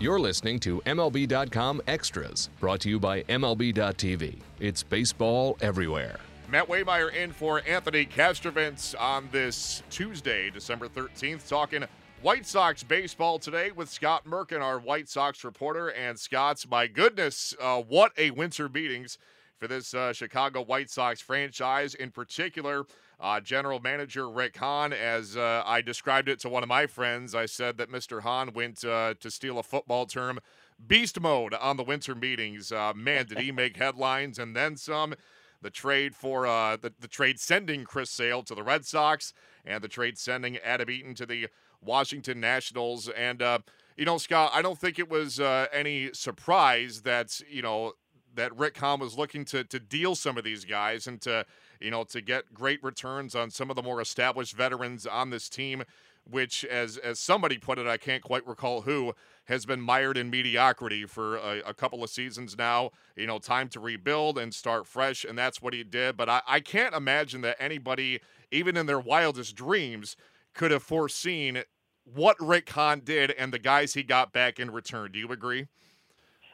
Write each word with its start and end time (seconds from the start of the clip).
You're 0.00 0.20
listening 0.20 0.60
to 0.60 0.80
MLB.com 0.82 1.82
Extras, 1.88 2.50
brought 2.60 2.78
to 2.82 2.88
you 2.88 3.00
by 3.00 3.24
MLB.tv. 3.24 4.38
It's 4.60 4.84
baseball 4.84 5.58
everywhere. 5.60 6.20
Matt 6.48 6.68
Waymire 6.68 7.12
in 7.12 7.32
for 7.32 7.62
Anthony 7.66 8.06
Castrovince 8.06 8.94
on 9.00 9.28
this 9.32 9.82
Tuesday, 9.90 10.50
December 10.50 10.86
13th, 10.86 11.48
talking 11.48 11.84
White 12.22 12.46
Sox 12.46 12.84
baseball 12.84 13.40
today 13.40 13.72
with 13.72 13.88
Scott 13.88 14.24
Merkin, 14.24 14.60
our 14.60 14.78
White 14.78 15.08
Sox 15.08 15.42
reporter. 15.42 15.88
And 15.88 16.16
Scott's, 16.16 16.70
my 16.70 16.86
goodness, 16.86 17.52
uh, 17.60 17.80
what 17.80 18.12
a 18.16 18.30
winter 18.30 18.68
meetings 18.68 19.18
for 19.58 19.66
this 19.66 19.92
uh, 19.92 20.12
Chicago 20.12 20.62
White 20.62 20.90
Sox 20.90 21.20
franchise. 21.20 21.94
In 21.94 22.10
particular, 22.10 22.84
uh, 23.20 23.40
General 23.40 23.80
Manager 23.80 24.30
Rick 24.30 24.56
Hahn, 24.56 24.92
as 24.92 25.36
uh, 25.36 25.62
I 25.66 25.80
described 25.80 26.28
it 26.28 26.38
to 26.40 26.48
one 26.48 26.62
of 26.62 26.68
my 26.68 26.86
friends, 26.86 27.34
I 27.34 27.46
said 27.46 27.76
that 27.78 27.90
Mr. 27.90 28.22
Hahn 28.22 28.52
went 28.54 28.84
uh, 28.84 29.14
to 29.18 29.30
steal 29.30 29.58
a 29.58 29.62
football 29.62 30.06
term, 30.06 30.38
beast 30.86 31.20
mode 31.20 31.54
on 31.54 31.76
the 31.76 31.82
winter 31.82 32.14
meetings. 32.14 32.70
Uh, 32.70 32.92
man, 32.94 33.26
did 33.26 33.38
he 33.38 33.52
make 33.52 33.76
headlines 33.76 34.38
and 34.38 34.54
then 34.54 34.76
some. 34.76 35.14
The 35.60 35.70
trade 35.70 36.14
for 36.14 36.46
uh, 36.46 36.76
the, 36.76 36.92
the 37.00 37.08
trade 37.08 37.40
sending 37.40 37.82
Chris 37.82 38.10
Sale 38.10 38.44
to 38.44 38.54
the 38.54 38.62
Red 38.62 38.86
Sox 38.86 39.32
and 39.64 39.82
the 39.82 39.88
trade 39.88 40.16
sending 40.16 40.56
Adam 40.58 40.88
Eaton 40.88 41.16
to 41.16 41.26
the 41.26 41.48
Washington 41.82 42.38
Nationals. 42.38 43.08
And, 43.08 43.42
uh, 43.42 43.58
you 43.96 44.04
know, 44.04 44.18
Scott, 44.18 44.52
I 44.54 44.62
don't 44.62 44.78
think 44.78 45.00
it 45.00 45.10
was 45.10 45.40
any 45.40 46.10
surprise 46.12 47.02
that, 47.02 47.40
you 47.50 47.62
know, 47.62 47.94
that 48.38 48.56
Rick 48.56 48.78
Hahn 48.78 49.00
was 49.00 49.18
looking 49.18 49.44
to 49.46 49.64
to 49.64 49.78
deal 49.78 50.14
some 50.14 50.38
of 50.38 50.44
these 50.44 50.64
guys 50.64 51.06
and 51.06 51.20
to 51.22 51.44
you 51.80 51.90
know 51.90 52.04
to 52.04 52.20
get 52.20 52.54
great 52.54 52.82
returns 52.82 53.34
on 53.34 53.50
some 53.50 53.70
of 53.70 53.76
the 53.76 53.82
more 53.82 54.00
established 54.00 54.56
veterans 54.56 55.06
on 55.06 55.30
this 55.30 55.48
team, 55.48 55.84
which 56.24 56.64
as 56.64 56.96
as 56.96 57.18
somebody 57.18 57.58
put 57.58 57.78
it, 57.78 57.86
I 57.86 57.96
can't 57.96 58.22
quite 58.22 58.46
recall 58.46 58.82
who 58.82 59.14
has 59.44 59.66
been 59.66 59.80
mired 59.80 60.16
in 60.16 60.30
mediocrity 60.30 61.06
for 61.06 61.36
a, 61.36 61.62
a 61.66 61.74
couple 61.74 62.04
of 62.04 62.10
seasons 62.10 62.56
now. 62.56 62.90
You 63.16 63.26
know, 63.26 63.38
time 63.38 63.68
to 63.70 63.80
rebuild 63.80 64.38
and 64.38 64.54
start 64.54 64.86
fresh, 64.86 65.24
and 65.24 65.36
that's 65.36 65.60
what 65.60 65.74
he 65.74 65.84
did. 65.84 66.16
But 66.16 66.28
I, 66.28 66.42
I 66.46 66.60
can't 66.60 66.94
imagine 66.94 67.40
that 67.42 67.56
anybody, 67.60 68.20
even 68.50 68.76
in 68.76 68.86
their 68.86 69.00
wildest 69.00 69.56
dreams, 69.56 70.16
could 70.54 70.70
have 70.70 70.82
foreseen 70.82 71.62
what 72.04 72.36
Rick 72.40 72.70
Hahn 72.70 73.00
did 73.00 73.32
and 73.32 73.52
the 73.52 73.58
guys 73.58 73.94
he 73.94 74.02
got 74.02 74.32
back 74.32 74.58
in 74.58 74.70
return. 74.70 75.12
Do 75.12 75.18
you 75.18 75.30
agree? 75.30 75.66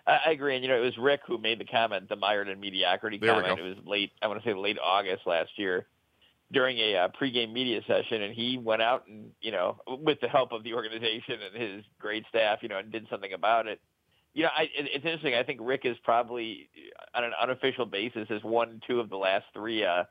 I 0.06 0.32
agree, 0.32 0.54
and 0.54 0.62
you 0.62 0.68
know 0.68 0.76
it 0.76 0.84
was 0.84 0.98
Rick 0.98 1.20
who 1.26 1.38
made 1.38 1.58
the 1.58 1.64
comment, 1.64 2.08
the 2.10 2.16
mired 2.16 2.48
in 2.48 2.60
mediocrity 2.60 3.16
there 3.18 3.40
comment. 3.40 3.58
It 3.58 3.62
was 3.62 3.76
late, 3.86 4.12
I 4.20 4.26
want 4.26 4.42
to 4.42 4.48
say 4.48 4.54
late 4.54 4.76
August 4.82 5.26
last 5.26 5.50
year, 5.56 5.86
during 6.52 6.78
a 6.78 6.96
uh, 6.96 7.08
pregame 7.18 7.52
media 7.52 7.80
session, 7.86 8.20
and 8.20 8.34
he 8.34 8.58
went 8.58 8.82
out 8.82 9.06
and 9.08 9.30
you 9.40 9.50
know 9.50 9.80
with 9.86 10.20
the 10.20 10.28
help 10.28 10.52
of 10.52 10.62
the 10.62 10.74
organization 10.74 11.38
and 11.40 11.62
his 11.62 11.84
great 11.98 12.24
staff, 12.28 12.58
you 12.60 12.68
know, 12.68 12.78
and 12.78 12.92
did 12.92 13.06
something 13.08 13.32
about 13.32 13.66
it. 13.66 13.80
You 14.34 14.42
know, 14.42 14.50
I, 14.54 14.64
it, 14.64 14.88
it's 14.92 15.04
interesting. 15.04 15.34
I 15.34 15.42
think 15.42 15.60
Rick 15.62 15.82
is 15.84 15.96
probably 16.04 16.68
on 17.14 17.24
an 17.24 17.32
unofficial 17.40 17.86
basis 17.86 18.28
has 18.28 18.44
won 18.44 18.82
two 18.86 19.00
of 19.00 19.08
the 19.08 19.16
last 19.16 19.46
three 19.54 19.84
uh, 19.86 20.04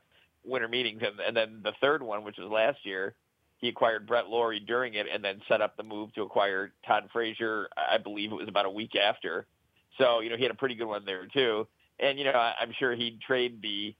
winter 0.44 0.66
meetings, 0.66 1.02
and, 1.06 1.20
and 1.20 1.36
then 1.36 1.60
the 1.62 1.72
third 1.80 2.02
one, 2.02 2.24
which 2.24 2.38
was 2.38 2.50
last 2.50 2.78
year, 2.84 3.14
he 3.58 3.68
acquired 3.68 4.08
Brett 4.08 4.26
Lawrie 4.26 4.58
during 4.58 4.94
it, 4.94 5.06
and 5.12 5.24
then 5.24 5.40
set 5.46 5.60
up 5.60 5.76
the 5.76 5.84
move 5.84 6.12
to 6.14 6.22
acquire 6.22 6.72
Todd 6.84 7.10
Frazier. 7.12 7.68
I 7.76 7.98
believe 7.98 8.32
it 8.32 8.36
was 8.36 8.48
about 8.48 8.66
a 8.66 8.70
week 8.70 8.96
after 8.96 9.46
so, 9.98 10.20
you 10.20 10.30
know, 10.30 10.36
he 10.36 10.42
had 10.42 10.52
a 10.52 10.56
pretty 10.56 10.74
good 10.74 10.86
one 10.86 11.04
there 11.04 11.26
too. 11.26 11.66
And, 12.00 12.18
you 12.18 12.24
know, 12.24 12.32
I, 12.32 12.54
I'm 12.60 12.72
sure 12.78 12.94
he'd 12.94 13.20
trade 13.20 13.62
the 13.62 13.94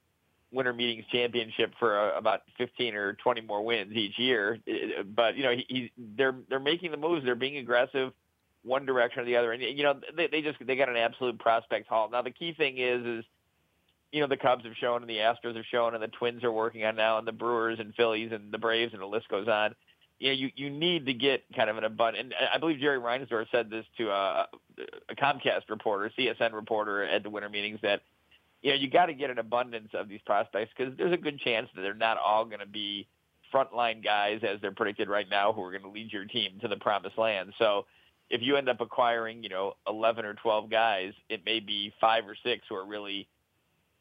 winter 0.53 0.73
meetings 0.73 1.05
championship 1.11 1.75
for 1.79 1.99
uh, 1.99 2.19
about 2.19 2.43
15 2.59 2.95
or 2.95 3.15
20 3.15 3.41
more 3.43 3.65
wins 3.65 3.93
each 3.95 4.19
year. 4.19 4.59
But, 5.15 5.37
you 5.37 5.43
know, 5.43 5.53
he, 5.53 5.67
he, 5.69 5.93
they're, 6.17 6.35
they're 6.49 6.61
making 6.61 6.91
the 6.91 6.97
moves. 6.97 7.25
They're 7.25 7.35
being 7.35 7.59
aggressive 7.59 8.13
one 8.63 8.87
direction 8.87 9.21
or 9.21 9.25
the 9.27 9.37
other. 9.37 9.53
And, 9.53 9.63
you 9.63 9.83
know, 9.83 10.01
they, 10.17 10.27
they 10.27 10.41
just, 10.41 10.57
they 10.65 10.75
got 10.75 10.89
an 10.89 10.97
absolute 10.97 11.39
prospect 11.39 11.87
haul. 11.89 12.09
Now, 12.11 12.23
the 12.23 12.31
key 12.31 12.55
thing 12.55 12.79
is, 12.79 13.05
is, 13.05 13.25
you 14.11 14.21
know, 14.21 14.27
the 14.27 14.37
Cubs 14.37 14.65
have 14.65 14.75
shown 14.81 15.03
and 15.03 15.11
the 15.11 15.19
Astros 15.19 15.57
have 15.57 15.67
shown 15.67 15.95
and 15.95 16.03
the 16.03 16.09
Twins 16.09 16.45
are 16.45 16.53
working 16.53 16.85
on 16.85 16.97
now 16.97 17.19
and 17.19 17.27
the 17.27 17.33
Brewers 17.33 17.79
and 17.81 17.95
Phillies 17.95 18.31
and 18.33 18.53
the 18.53 18.59
Braves 18.59 18.93
and 18.93 19.03
the 19.03 19.07
list 19.07 19.29
goes 19.29 19.49
on 19.49 19.75
you 20.19 20.29
know, 20.29 20.35
you, 20.35 20.51
you 20.55 20.71
need 20.71 21.07
to 21.07 21.15
get 21.15 21.45
kind 21.55 21.69
of 21.69 21.77
an 21.77 21.85
abundant. 21.85 22.33
And 22.33 22.35
I 22.53 22.59
believe 22.59 22.81
Jerry 22.81 22.99
Reinsdorf 22.99 23.47
said 23.51 23.71
this 23.71 23.85
to 23.99 24.11
a, 24.11 24.49
a 25.09 25.15
Comcast 25.15 25.69
reporter, 25.69 26.11
CSN 26.19 26.53
reporter 26.53 27.05
at 27.05 27.23
the 27.23 27.31
winter 27.31 27.49
meetings 27.49 27.81
that, 27.83 28.03
you 28.63 28.71
know, 28.71 28.77
you 28.77 28.89
got 28.89 29.07
to 29.07 29.15
get 29.15 29.31
an 29.31 29.39
abundance 29.39 29.91
of 29.93 30.09
these 30.09 30.21
prospects 30.25 30.73
because 30.77 30.97
there's 30.97 31.13
a 31.13 31.19
good 31.19 31.39
chance 31.41 31.69
that 31.75 31.83
they're 31.83 31.95
not 31.95 32.17
all 32.19 32.45
going 32.45 32.61
to 32.61 32.67
be 32.67 33.07
frontline 33.53 34.03
guys 34.03 34.41
as 34.43 34.61
they're 34.61 34.73
predicted 34.73 35.09
right 35.09 35.29
now 35.31 35.53
who 35.53 35.63
are 35.63 35.71
going 35.71 35.83
to 35.83 35.89
lead 35.89 36.13
your 36.13 36.25
team 36.25 36.59
to 36.61 36.69
the 36.69 36.77
promised 36.77 37.19
land. 37.19 37.53
So 37.59 37.87
if 38.31 38.41
you 38.43 38.57
end 38.57 38.69
up 38.69 38.81
acquiring, 38.81 39.43
you 39.43 39.49
know, 39.49 39.75
11 39.87 40.25
or 40.25 40.35
12 40.35 40.71
guys, 40.71 41.13
it 41.29 41.45
may 41.45 41.61
be 41.61 41.93
five 42.01 42.27
or 42.27 42.37
six 42.43 42.65
who 42.69 42.75
are 42.75 42.87
really 42.87 43.29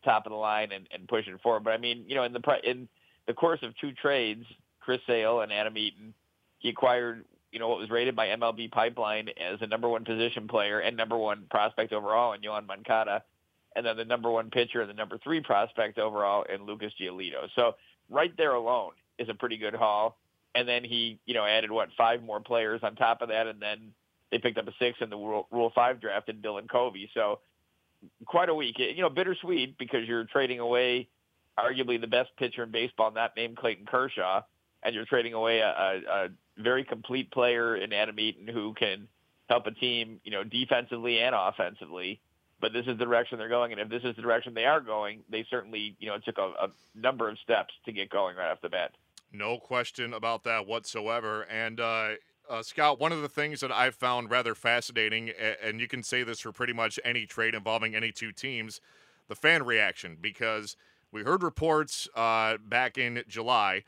top 0.04 0.26
of 0.26 0.32
the 0.32 0.38
line 0.38 0.72
and, 0.72 0.88
and 0.94 1.08
pushing 1.08 1.38
forward. 1.40 1.64
But 1.64 1.72
I 1.72 1.78
mean, 1.78 2.06
you 2.08 2.16
know, 2.16 2.24
in 2.24 2.34
the 2.34 2.42
in 2.64 2.88
the 3.28 3.34
course 3.34 3.60
of 3.64 3.78
two 3.78 3.92
trades, 3.92 4.46
Chris 4.84 5.02
Sale 5.08 5.42
and 5.42 5.52
Adam 5.52 5.78
Eaton. 5.78 6.14
He 6.60 6.70
acquired, 6.70 7.26
you 7.52 7.60
know, 7.60 7.68
what 7.70 7.80
was 7.80 7.90
rated 7.90 8.16
by 8.16 8.28
MLB 8.28 8.72
Pipeline 8.72 9.30
as 9.30 9.60
the 9.60 9.68
number 9.68 9.90
one 9.90 10.06
position 10.06 10.48
player 10.48 10.80
and 10.80 10.96
number 10.96 11.18
one 11.18 11.46
prospect 11.50 11.94
overall 11.94 12.34
in 12.34 12.42
Yoan 12.42 12.66
Moncada, 12.66 13.24
and 13.76 13.86
then 13.86 13.98
the 13.98 14.06
number 14.06 14.30
one 14.30 14.50
pitcher 14.50 14.82
and 14.82 14.90
the 14.90 14.94
number 14.94 15.18
three 15.24 15.42
prospect 15.42 15.98
overall 15.98 16.44
in 16.44 16.66
Lucas 16.66 16.94
Giolito. 17.00 17.48
So 17.56 17.76
right 18.10 18.36
there 18.38 18.54
alone 18.54 18.92
is 19.18 19.30
a 19.30 19.34
pretty 19.34 19.58
good 19.58 19.76
haul. 19.76 20.18
And 20.56 20.68
then 20.68 20.84
he, 20.84 21.20
you 21.26 21.34
know, 21.34 21.46
added 21.46 21.72
what 21.72 21.90
five 21.98 22.22
more 22.22 22.40
players 22.40 22.82
on 22.84 22.96
top 22.96 23.24
of 23.24 23.30
that, 23.30 23.48
and 23.48 23.60
then 23.60 23.92
they 24.30 24.38
picked 24.38 24.60
up 24.60 24.68
a 24.68 24.74
six 24.78 25.00
in 25.02 25.10
the 25.10 25.18
Rule, 25.18 25.48
Rule 25.52 25.72
Five 25.74 26.00
draft 26.00 26.30
in 26.30 26.44
Dylan 26.44 26.70
Covey. 26.70 27.10
So 27.16 27.40
quite 28.26 28.50
a 28.50 28.54
week. 28.54 28.78
You 28.78 29.02
know, 29.02 29.10
bittersweet 29.10 29.80
because 29.80 30.08
you're 30.08 30.26
trading 30.26 30.60
away 30.60 31.08
arguably 31.58 32.00
the 32.00 32.08
best 32.08 32.30
pitcher 32.38 32.64
in 32.64 32.72
baseball, 32.72 33.12
not 33.12 33.36
named 33.36 33.58
Clayton 33.58 33.86
Kershaw, 33.86 34.42
and 34.84 34.94
you're 34.94 35.06
trading 35.06 35.34
away 35.34 35.60
a, 35.60 35.68
a, 35.68 36.26
a 36.26 36.30
very 36.58 36.84
complete 36.84 37.32
player 37.32 37.76
in 37.76 37.94
Adam 37.94 38.20
Eaton 38.20 38.48
who 38.48 38.74
can 38.74 39.08
help 39.50 39.68
a 39.68 39.72
team, 39.72 40.20
you 40.24 40.32
know, 40.32 40.44
defensively 40.44 41.20
and 41.20 41.36
offensively. 41.36 42.20
But 42.60 42.72
this 42.72 42.86
is 42.88 42.98
the 42.98 43.04
direction 43.06 43.38
they're 43.38 43.50
going, 43.50 43.74
and 43.74 43.82
if 43.82 43.90
this 43.90 44.04
is 44.04 44.16
the 44.16 44.22
direction 44.22 44.54
they 44.54 44.66
are 44.66 44.80
going, 44.80 45.24
they 45.30 45.46
certainly, 45.50 45.98
you 46.00 46.08
know, 46.08 46.18
took 46.24 46.38
a, 46.38 46.54
a 46.62 46.70
number 46.96 47.28
of 47.28 47.38
steps 47.40 47.74
to 47.86 47.92
get 47.92 48.10
going 48.10 48.38
right 48.38 48.52
off 48.52 48.62
the 48.62 48.70
bat. 48.70 48.92
No 49.34 49.58
question 49.58 50.14
about 50.14 50.44
that 50.46 50.66
whatsoever. 50.66 51.42
And 51.42 51.82
uh, 51.82 52.12
uh, 52.50 52.62
Scott, 52.62 53.02
one 53.02 53.12
of 53.12 53.22
the 53.22 53.28
things 53.28 53.60
that 53.60 53.72
I've 53.72 53.96
found 53.96 54.32
rather 54.32 54.56
fascinating, 54.56 55.32
and 55.62 55.82
you 55.82 55.90
can 55.90 56.04
say 56.04 56.24
this 56.24 56.40
for 56.40 56.54
pretty 56.54 56.72
much 56.72 57.00
any 57.04 57.26
trade 57.26 57.54
involving 57.54 57.96
any 57.96 58.14
two 58.14 58.32
teams, 58.32 58.80
the 59.28 59.36
fan 59.36 59.64
reaction, 59.64 60.18
because 60.22 60.78
we 61.12 61.24
heard 61.24 61.44
reports 61.44 62.08
uh, 62.16 62.58
back 62.66 62.98
in 62.98 63.24
July 63.28 63.84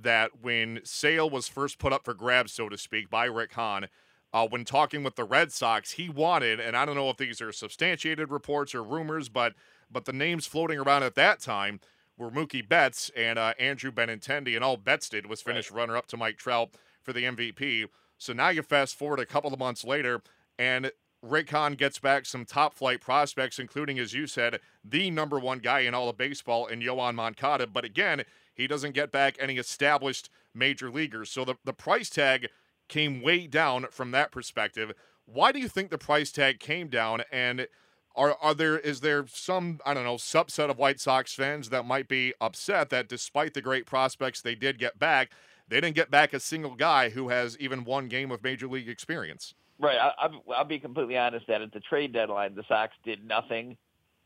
that 0.00 0.42
when 0.42 0.80
Sale 0.84 1.30
was 1.30 1.48
first 1.48 1.78
put 1.78 1.92
up 1.92 2.04
for 2.04 2.14
grabs, 2.14 2.52
so 2.52 2.68
to 2.68 2.76
speak, 2.76 3.08
by 3.08 3.24
Rick 3.24 3.54
Hahn, 3.54 3.88
uh, 4.32 4.46
when 4.46 4.64
talking 4.64 5.02
with 5.02 5.16
the 5.16 5.24
Red 5.24 5.52
Sox, 5.52 5.92
he 5.92 6.08
wanted, 6.08 6.60
and 6.60 6.76
I 6.76 6.84
don't 6.84 6.96
know 6.96 7.08
if 7.08 7.16
these 7.16 7.40
are 7.40 7.52
substantiated 7.52 8.30
reports 8.30 8.74
or 8.74 8.82
rumors, 8.82 9.28
but 9.28 9.54
but 9.90 10.04
the 10.04 10.12
names 10.12 10.46
floating 10.46 10.78
around 10.78 11.04
at 11.04 11.14
that 11.14 11.40
time 11.40 11.80
were 12.18 12.30
Mookie 12.30 12.66
Betts 12.66 13.10
and 13.16 13.38
uh, 13.38 13.54
Andrew 13.58 13.92
Benintendi, 13.92 14.54
and 14.54 14.64
all 14.64 14.76
Betts 14.76 15.08
did 15.08 15.26
was 15.26 15.42
finish 15.42 15.70
right. 15.70 15.78
runner 15.78 15.96
up 15.96 16.06
to 16.08 16.16
Mike 16.16 16.38
Trout 16.38 16.70
for 17.02 17.12
the 17.12 17.22
MVP. 17.22 17.86
So 18.18 18.32
now 18.32 18.48
you 18.48 18.62
fast 18.62 18.96
forward 18.96 19.20
a 19.20 19.26
couple 19.26 19.52
of 19.52 19.58
months 19.58 19.84
later, 19.84 20.22
and 20.58 20.90
Rick 21.22 21.50
Hahn 21.50 21.74
gets 21.74 21.98
back 21.98 22.26
some 22.26 22.44
top 22.44 22.74
flight 22.74 23.00
prospects, 23.00 23.58
including, 23.58 23.98
as 23.98 24.12
you 24.12 24.26
said, 24.26 24.60
the 24.84 25.10
number 25.10 25.38
one 25.38 25.58
guy 25.58 25.80
in 25.80 25.94
all 25.94 26.08
of 26.08 26.16
baseball 26.16 26.66
in 26.66 26.80
Yoan 26.80 27.14
Moncada. 27.14 27.66
But 27.66 27.84
again, 27.84 28.24
he 28.56 28.66
doesn't 28.66 28.92
get 28.92 29.12
back 29.12 29.36
any 29.38 29.58
established 29.58 30.30
major 30.54 30.90
leaguers. 30.90 31.30
So 31.30 31.44
the, 31.44 31.56
the 31.64 31.72
price 31.72 32.10
tag 32.10 32.48
came 32.88 33.22
way 33.22 33.46
down 33.46 33.86
from 33.90 34.10
that 34.12 34.32
perspective. 34.32 34.92
Why 35.26 35.52
do 35.52 35.58
you 35.58 35.68
think 35.68 35.90
the 35.90 35.98
price 35.98 36.32
tag 36.32 36.58
came 36.58 36.88
down? 36.88 37.22
And 37.30 37.68
are 38.14 38.36
are 38.40 38.54
there 38.54 38.78
is 38.78 39.00
there 39.00 39.26
some 39.28 39.80
I 39.84 39.92
don't 39.92 40.04
know 40.04 40.14
subset 40.14 40.70
of 40.70 40.78
White 40.78 41.00
Sox 41.00 41.34
fans 41.34 41.68
that 41.68 41.84
might 41.84 42.08
be 42.08 42.32
upset 42.40 42.90
that 42.90 43.08
despite 43.08 43.54
the 43.54 43.60
great 43.60 43.86
prospects 43.86 44.40
they 44.40 44.54
did 44.54 44.78
get 44.78 44.98
back, 44.98 45.30
they 45.68 45.80
didn't 45.80 45.96
get 45.96 46.10
back 46.10 46.32
a 46.32 46.40
single 46.40 46.74
guy 46.74 47.10
who 47.10 47.28
has 47.28 47.58
even 47.58 47.84
one 47.84 48.08
game 48.08 48.30
of 48.30 48.42
major 48.42 48.68
league 48.68 48.88
experience. 48.88 49.54
Right. 49.78 49.98
I, 49.98 50.28
will 50.46 50.64
be 50.64 50.78
completely 50.78 51.18
honest 51.18 51.46
that 51.48 51.60
at 51.60 51.72
the 51.72 51.80
trade 51.80 52.14
deadline, 52.14 52.54
the 52.54 52.64
Sox 52.66 52.94
did 53.04 53.26
nothing 53.26 53.76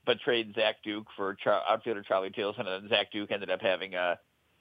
but 0.06 0.20
trade 0.20 0.54
Zach 0.54 0.76
Duke 0.82 1.06
for 1.16 1.34
Char- 1.34 1.62
outfielder 1.68 2.02
Charlie 2.02 2.30
Tilson, 2.30 2.66
and 2.66 2.84
then 2.84 2.90
Zach 2.90 3.12
Duke 3.12 3.30
ended 3.30 3.50
up 3.50 3.60
having 3.60 3.94
a, 3.94 4.18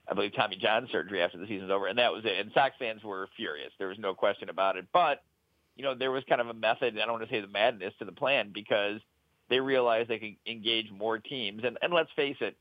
I 0.07 0.13
believe, 0.13 0.35
Tommy 0.35 0.57
John 0.57 0.87
surgery 0.91 1.21
after 1.21 1.37
the 1.37 1.47
season's 1.47 1.71
over, 1.71 1.87
and 1.87 1.97
that 1.97 2.11
was 2.11 2.25
it. 2.25 2.39
And 2.39 2.51
Sox 2.53 2.75
fans 2.77 3.03
were 3.03 3.27
furious. 3.35 3.71
There 3.79 3.87
was 3.87 3.99
no 3.99 4.13
question 4.13 4.49
about 4.49 4.75
it. 4.77 4.85
But 4.91 5.21
you 5.79 5.85
know, 5.85 5.95
there 5.95 6.11
was 6.11 6.25
kind 6.27 6.41
of 6.41 6.47
a 6.49 6.53
method. 6.53 6.99
I 6.99 7.05
don't 7.05 7.13
want 7.19 7.23
to 7.23 7.33
say 7.33 7.39
the 7.39 7.47
madness 7.47 7.93
to 7.99 8.05
the 8.05 8.11
plan 8.11 8.51
because 8.53 8.99
they 9.49 9.61
realized 9.61 10.09
they 10.09 10.19
could 10.19 10.35
engage 10.45 10.91
more 10.91 11.19
teams. 11.19 11.63
And, 11.63 11.77
and 11.81 11.93
let's 11.93 12.09
face 12.17 12.35
it, 12.41 12.57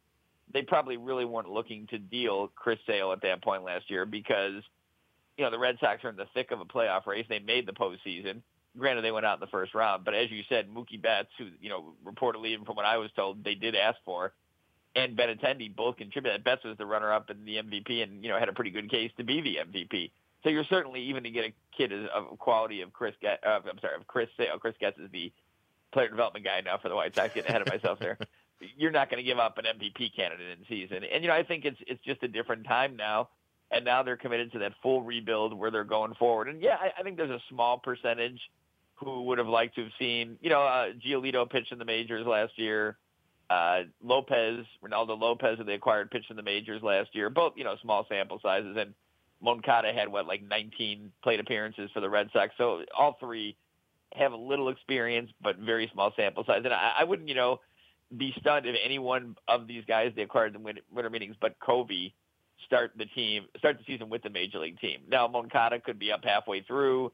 they 0.55 0.63
probably 0.63 0.97
really 0.97 1.25
weren't 1.25 1.51
looking 1.51 1.89
to 1.89 1.99
deal 1.99 2.53
Chris 2.55 2.79
Sale 2.87 3.11
at 3.11 3.23
that 3.23 3.43
point 3.43 3.65
last 3.65 3.91
year 3.91 4.07
because, 4.07 4.63
you 5.37 5.45
know, 5.45 5.51
the 5.51 5.59
Red 5.59 5.79
Sox 5.81 6.05
are 6.05 6.11
in 6.11 6.17
the 6.17 6.29
thick 6.33 6.53
of 6.53 6.61
a 6.61 6.65
playoff 6.65 7.07
race. 7.07 7.27
They 7.29 7.41
made 7.41 7.67
the 7.67 7.73
postseason. 7.73 8.41
Granted, 8.77 9.03
they 9.03 9.11
went 9.11 9.27
out 9.27 9.35
in 9.35 9.41
the 9.41 9.47
first 9.47 9.75
round, 9.75 10.05
but 10.05 10.15
as 10.15 10.31
you 10.31 10.43
said, 10.49 10.69
Mookie 10.69 11.01
Betts, 11.01 11.31
who 11.39 11.49
you 11.61 11.69
know 11.69 11.95
reportedly, 12.05 12.49
even 12.49 12.65
from 12.65 12.77
what 12.77 12.85
I 12.85 12.99
was 12.99 13.11
told, 13.17 13.43
they 13.43 13.55
did 13.55 13.75
ask 13.75 13.99
for, 14.05 14.33
and 14.95 15.17
Benintendi 15.17 15.75
both 15.75 15.97
contributed. 15.97 16.45
Betts 16.45 16.65
was 16.65 16.77
the 16.77 16.87
runner-up 16.87 17.31
and 17.31 17.47
the 17.47 17.57
MVP, 17.57 18.03
and 18.03 18.23
you 18.23 18.29
know 18.29 18.39
had 18.39 18.49
a 18.49 18.53
pretty 18.53 18.71
good 18.71 18.91
case 18.91 19.11
to 19.17 19.25
be 19.25 19.41
the 19.41 19.57
MVP. 19.57 20.11
So 20.43 20.51
you're 20.51 20.65
certainly 20.65 21.03
even 21.03 21.25
to 21.25 21.31
get 21.31 21.47
a 21.47 21.53
kid 21.77 21.93
of 21.93 22.39
quality 22.39 22.83
of 22.83 22.93
Chris. 22.93 23.15
Get, 23.21 23.45
Uh, 23.45 23.61
I'm 23.69 23.79
sorry, 23.81 23.97
of 23.97 24.07
Chris 24.07 24.29
Sale. 24.37 24.59
Chris 24.61 24.75
Getz 24.79 24.99
is 24.99 25.11
the 25.11 25.33
player 25.93 26.09
development 26.09 26.45
guy 26.45 26.61
now 26.61 26.79
for 26.79 26.89
the 26.89 26.95
White 26.95 27.15
Sox. 27.15 27.35
Getting 27.35 27.51
ahead 27.51 27.63
of 27.63 27.69
myself 27.69 27.99
there. 27.99 28.19
You're 28.77 28.91
not 28.91 29.09
going 29.09 29.19
to 29.19 29.25
give 29.25 29.39
up 29.39 29.59
an 29.59 29.65
MVP 29.65 30.15
candidate 30.15 30.59
in 30.59 30.65
season, 30.69 31.05
and 31.05 31.23
you 31.23 31.29
know 31.29 31.35
I 31.35 31.45
think 31.45 31.65
it's 31.65 31.79
it's 31.87 32.03
just 32.05 32.23
a 32.23 32.29
different 32.29 32.67
time 32.67 32.97
now, 32.97 33.29
and 33.71 33.85
now 33.85 34.03
they're 34.03 34.17
committed 34.17 34.53
to 34.53 34.59
that 34.61 34.73
full 34.83 35.03
rebuild 35.03 35.53
where 35.53 35.71
they're 35.71 35.85
going 35.85 36.15
forward. 36.15 36.49
And 36.49 36.63
yeah, 36.63 36.77
I, 36.81 37.01
I 37.01 37.03
think 37.03 37.17
there's 37.17 37.31
a 37.31 37.43
small 37.49 37.79
percentage 37.79 38.41
who 38.97 39.23
would 39.25 39.39
have 39.39 39.47
liked 39.47 39.77
to 39.77 39.85
have 39.85 39.93
seen, 39.99 40.39
you 40.41 40.51
know, 40.51 40.63
uh, 40.63 40.89
Giolito 41.07 41.49
pitch 41.49 41.71
in 41.71 41.79
the 41.79 41.85
majors 41.85 42.27
last 42.27 42.53
year. 42.57 42.97
Uh, 43.51 43.83
Lopez, 44.03 44.67
Reynaldo 44.85 45.19
Lopez, 45.19 45.59
who 45.59 45.65
they 45.65 45.75
acquired, 45.75 46.11
pitched 46.11 46.31
in 46.31 46.37
the 46.37 46.43
majors 46.43 46.83
last 46.83 47.15
year. 47.15 47.31
Both, 47.31 47.55
you 47.57 47.65
know, 47.65 47.77
small 47.83 48.07
sample 48.09 48.41
sizes. 48.43 48.77
And 48.79 48.93
Moncada 49.41 49.93
had 49.93 50.09
what, 50.09 50.27
like 50.27 50.43
19 50.43 51.13
plate 51.23 51.41
appearances 51.41 51.91
for 51.95 52.01
the 52.01 52.11
Red 52.11 52.29
Sox. 52.33 52.55
So 52.59 52.83
all 52.97 53.17
three 53.21 53.57
have 54.15 54.33
a 54.33 54.37
little 54.37 54.69
experience, 54.69 55.31
but 55.43 55.59
very 55.59 55.89
small 55.93 56.13
sample 56.17 56.45
size. 56.45 56.63
And 56.65 56.75
I, 56.75 56.93
I 57.01 57.05
wouldn't, 57.05 57.29
you 57.29 57.35
know, 57.35 57.61
be 58.17 58.35
stunned 58.41 58.67
if 58.67 58.75
any 58.83 58.99
one 58.99 59.37
of 59.47 59.67
these 59.67 59.85
guys 59.87 60.13
they 60.17 60.23
acquired 60.23 60.55
in 60.55 60.63
winter 60.63 61.11
meetings, 61.11 61.37
but 61.41 61.57
Covey 61.61 62.15
start 62.67 62.93
the 62.97 63.07
team, 63.07 63.47
start 63.59 63.79
the 63.79 63.85
season 63.85 64.09
with 64.09 64.23
the 64.23 64.31
major 64.31 64.59
league 64.59 64.81
team. 64.81 65.01
Now 65.09 65.27
Moncada 65.29 65.81
could 65.81 65.99
be 65.99 66.13
up 66.13 66.25
halfway 66.25 66.63
through. 66.63 67.13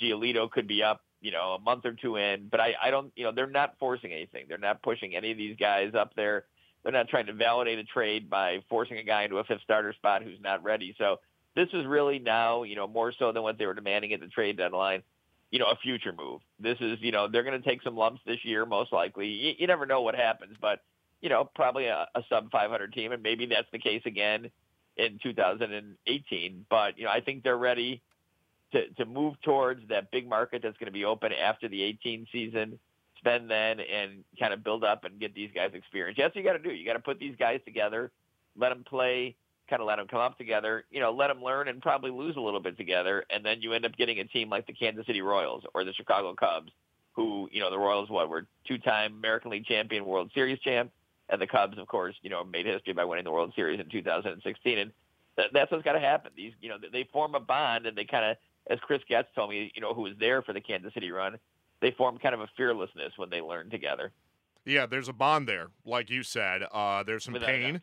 Giolito 0.00 0.50
could 0.50 0.68
be 0.68 0.82
up, 0.82 1.02
you 1.20 1.30
know, 1.32 1.56
a 1.58 1.58
month 1.58 1.84
or 1.84 1.92
two 1.92 2.16
in, 2.16 2.48
but 2.50 2.60
I, 2.60 2.74
I 2.82 2.90
don't, 2.90 3.12
you 3.16 3.24
know, 3.24 3.32
they're 3.32 3.46
not 3.46 3.74
forcing 3.78 4.12
anything. 4.12 4.46
They're 4.48 4.58
not 4.58 4.82
pushing 4.82 5.16
any 5.16 5.32
of 5.32 5.36
these 5.38 5.56
guys 5.58 5.92
up 5.94 6.14
there. 6.14 6.44
They're 6.82 6.92
not 6.92 7.08
trying 7.08 7.26
to 7.26 7.34
validate 7.34 7.78
a 7.78 7.84
trade 7.84 8.30
by 8.30 8.62
forcing 8.68 8.98
a 8.98 9.02
guy 9.02 9.24
into 9.24 9.38
a 9.38 9.44
fifth 9.44 9.62
starter 9.62 9.92
spot 9.92 10.22
who's 10.22 10.38
not 10.40 10.62
ready. 10.62 10.94
So 10.96 11.20
this 11.54 11.68
is 11.72 11.84
really 11.86 12.18
now, 12.18 12.62
you 12.62 12.76
know, 12.76 12.86
more 12.86 13.12
so 13.18 13.32
than 13.32 13.42
what 13.42 13.58
they 13.58 13.66
were 13.66 13.74
demanding 13.74 14.12
at 14.12 14.20
the 14.20 14.28
trade 14.28 14.56
deadline, 14.56 15.02
you 15.50 15.58
know, 15.58 15.66
a 15.66 15.76
future 15.76 16.14
move. 16.16 16.40
This 16.58 16.78
is, 16.80 16.98
you 17.00 17.12
know, 17.12 17.28
they're 17.28 17.42
going 17.42 17.60
to 17.60 17.68
take 17.68 17.82
some 17.82 17.96
lumps 17.96 18.20
this 18.24 18.44
year, 18.44 18.64
most 18.64 18.92
likely. 18.92 19.26
You, 19.26 19.54
you 19.58 19.66
never 19.66 19.84
know 19.84 20.02
what 20.02 20.14
happens, 20.14 20.56
but, 20.60 20.80
you 21.20 21.28
know, 21.28 21.50
probably 21.54 21.86
a, 21.86 22.06
a 22.14 22.22
sub 22.28 22.50
500 22.50 22.92
team, 22.92 23.12
and 23.12 23.22
maybe 23.22 23.46
that's 23.46 23.68
the 23.72 23.78
case 23.78 24.02
again 24.06 24.50
in 25.00 25.18
2018. 25.22 26.66
But, 26.68 26.98
you 26.98 27.04
know, 27.04 27.10
I 27.10 27.20
think 27.20 27.42
they're 27.42 27.56
ready 27.56 28.02
to, 28.72 28.88
to 28.90 29.04
move 29.04 29.34
towards 29.42 29.88
that 29.88 30.10
big 30.10 30.28
market 30.28 30.62
that's 30.62 30.76
going 30.76 30.86
to 30.86 30.92
be 30.92 31.04
open 31.04 31.32
after 31.32 31.68
the 31.68 31.82
18 31.82 32.26
season, 32.30 32.78
spend 33.18 33.50
then 33.50 33.80
and 33.80 34.24
kind 34.38 34.52
of 34.52 34.62
build 34.62 34.84
up 34.84 35.04
and 35.04 35.18
get 35.18 35.34
these 35.34 35.50
guys 35.54 35.70
experience. 35.74 36.18
That's 36.20 36.34
what 36.34 36.42
you 36.42 36.48
got 36.48 36.56
to 36.56 36.62
do. 36.62 36.70
You 36.70 36.86
got 36.86 36.94
to 36.94 37.00
put 37.00 37.18
these 37.18 37.36
guys 37.38 37.60
together, 37.64 38.10
let 38.56 38.70
them 38.70 38.84
play, 38.84 39.36
kind 39.68 39.80
of 39.80 39.88
let 39.88 39.96
them 39.96 40.08
come 40.08 40.20
up 40.20 40.36
together, 40.36 40.84
you 40.90 41.00
know, 41.00 41.12
let 41.12 41.28
them 41.28 41.42
learn 41.42 41.68
and 41.68 41.80
probably 41.80 42.10
lose 42.10 42.36
a 42.36 42.40
little 42.40 42.60
bit 42.60 42.76
together. 42.76 43.24
And 43.30 43.44
then 43.44 43.62
you 43.62 43.72
end 43.72 43.84
up 43.84 43.96
getting 43.96 44.18
a 44.18 44.24
team 44.24 44.50
like 44.50 44.66
the 44.66 44.72
Kansas 44.72 45.06
City 45.06 45.22
Royals 45.22 45.64
or 45.74 45.84
the 45.84 45.92
Chicago 45.92 46.34
Cubs, 46.34 46.72
who, 47.12 47.48
you 47.52 47.60
know, 47.60 47.70
the 47.70 47.78
Royals, 47.78 48.10
what, 48.10 48.28
were 48.28 48.46
two 48.66 48.78
time 48.78 49.14
American 49.14 49.50
League 49.50 49.66
champion, 49.66 50.04
World 50.04 50.30
Series 50.34 50.58
champ. 50.60 50.90
And 51.30 51.40
the 51.40 51.46
Cubs, 51.46 51.78
of 51.78 51.86
course, 51.86 52.14
you 52.22 52.30
know, 52.30 52.44
made 52.44 52.66
history 52.66 52.92
by 52.92 53.04
winning 53.04 53.24
the 53.24 53.30
World 53.30 53.52
Series 53.54 53.80
in 53.80 53.88
2016. 53.88 54.78
And 54.78 54.92
that's 55.52 55.70
what's 55.70 55.84
got 55.84 55.92
to 55.92 56.00
happen. 56.00 56.32
These, 56.36 56.52
you 56.60 56.68
know, 56.68 56.76
they 56.92 57.08
form 57.12 57.34
a 57.34 57.40
bond 57.40 57.86
and 57.86 57.96
they 57.96 58.04
kind 58.04 58.32
of 58.32 58.36
as 58.68 58.78
Chris 58.80 59.02
Getz 59.08 59.28
told 59.34 59.50
me, 59.50 59.72
you 59.74 59.80
know, 59.80 59.94
who 59.94 60.02
was 60.02 60.14
there 60.18 60.42
for 60.42 60.52
the 60.52 60.60
Kansas 60.60 60.94
City 60.94 61.10
run, 61.10 61.38
they 61.80 61.90
form 61.92 62.18
kind 62.18 62.34
of 62.34 62.40
a 62.40 62.48
fearlessness 62.56 63.12
when 63.16 63.30
they 63.30 63.40
learn 63.40 63.70
together. 63.70 64.12
Yeah, 64.64 64.86
there's 64.86 65.08
a 65.08 65.12
bond 65.12 65.48
there, 65.48 65.68
like 65.84 66.10
you 66.10 66.22
said. 66.22 66.62
Uh, 66.70 67.02
there's 67.02 67.24
some 67.24 67.34
Without 67.34 67.48
pain. 67.48 67.80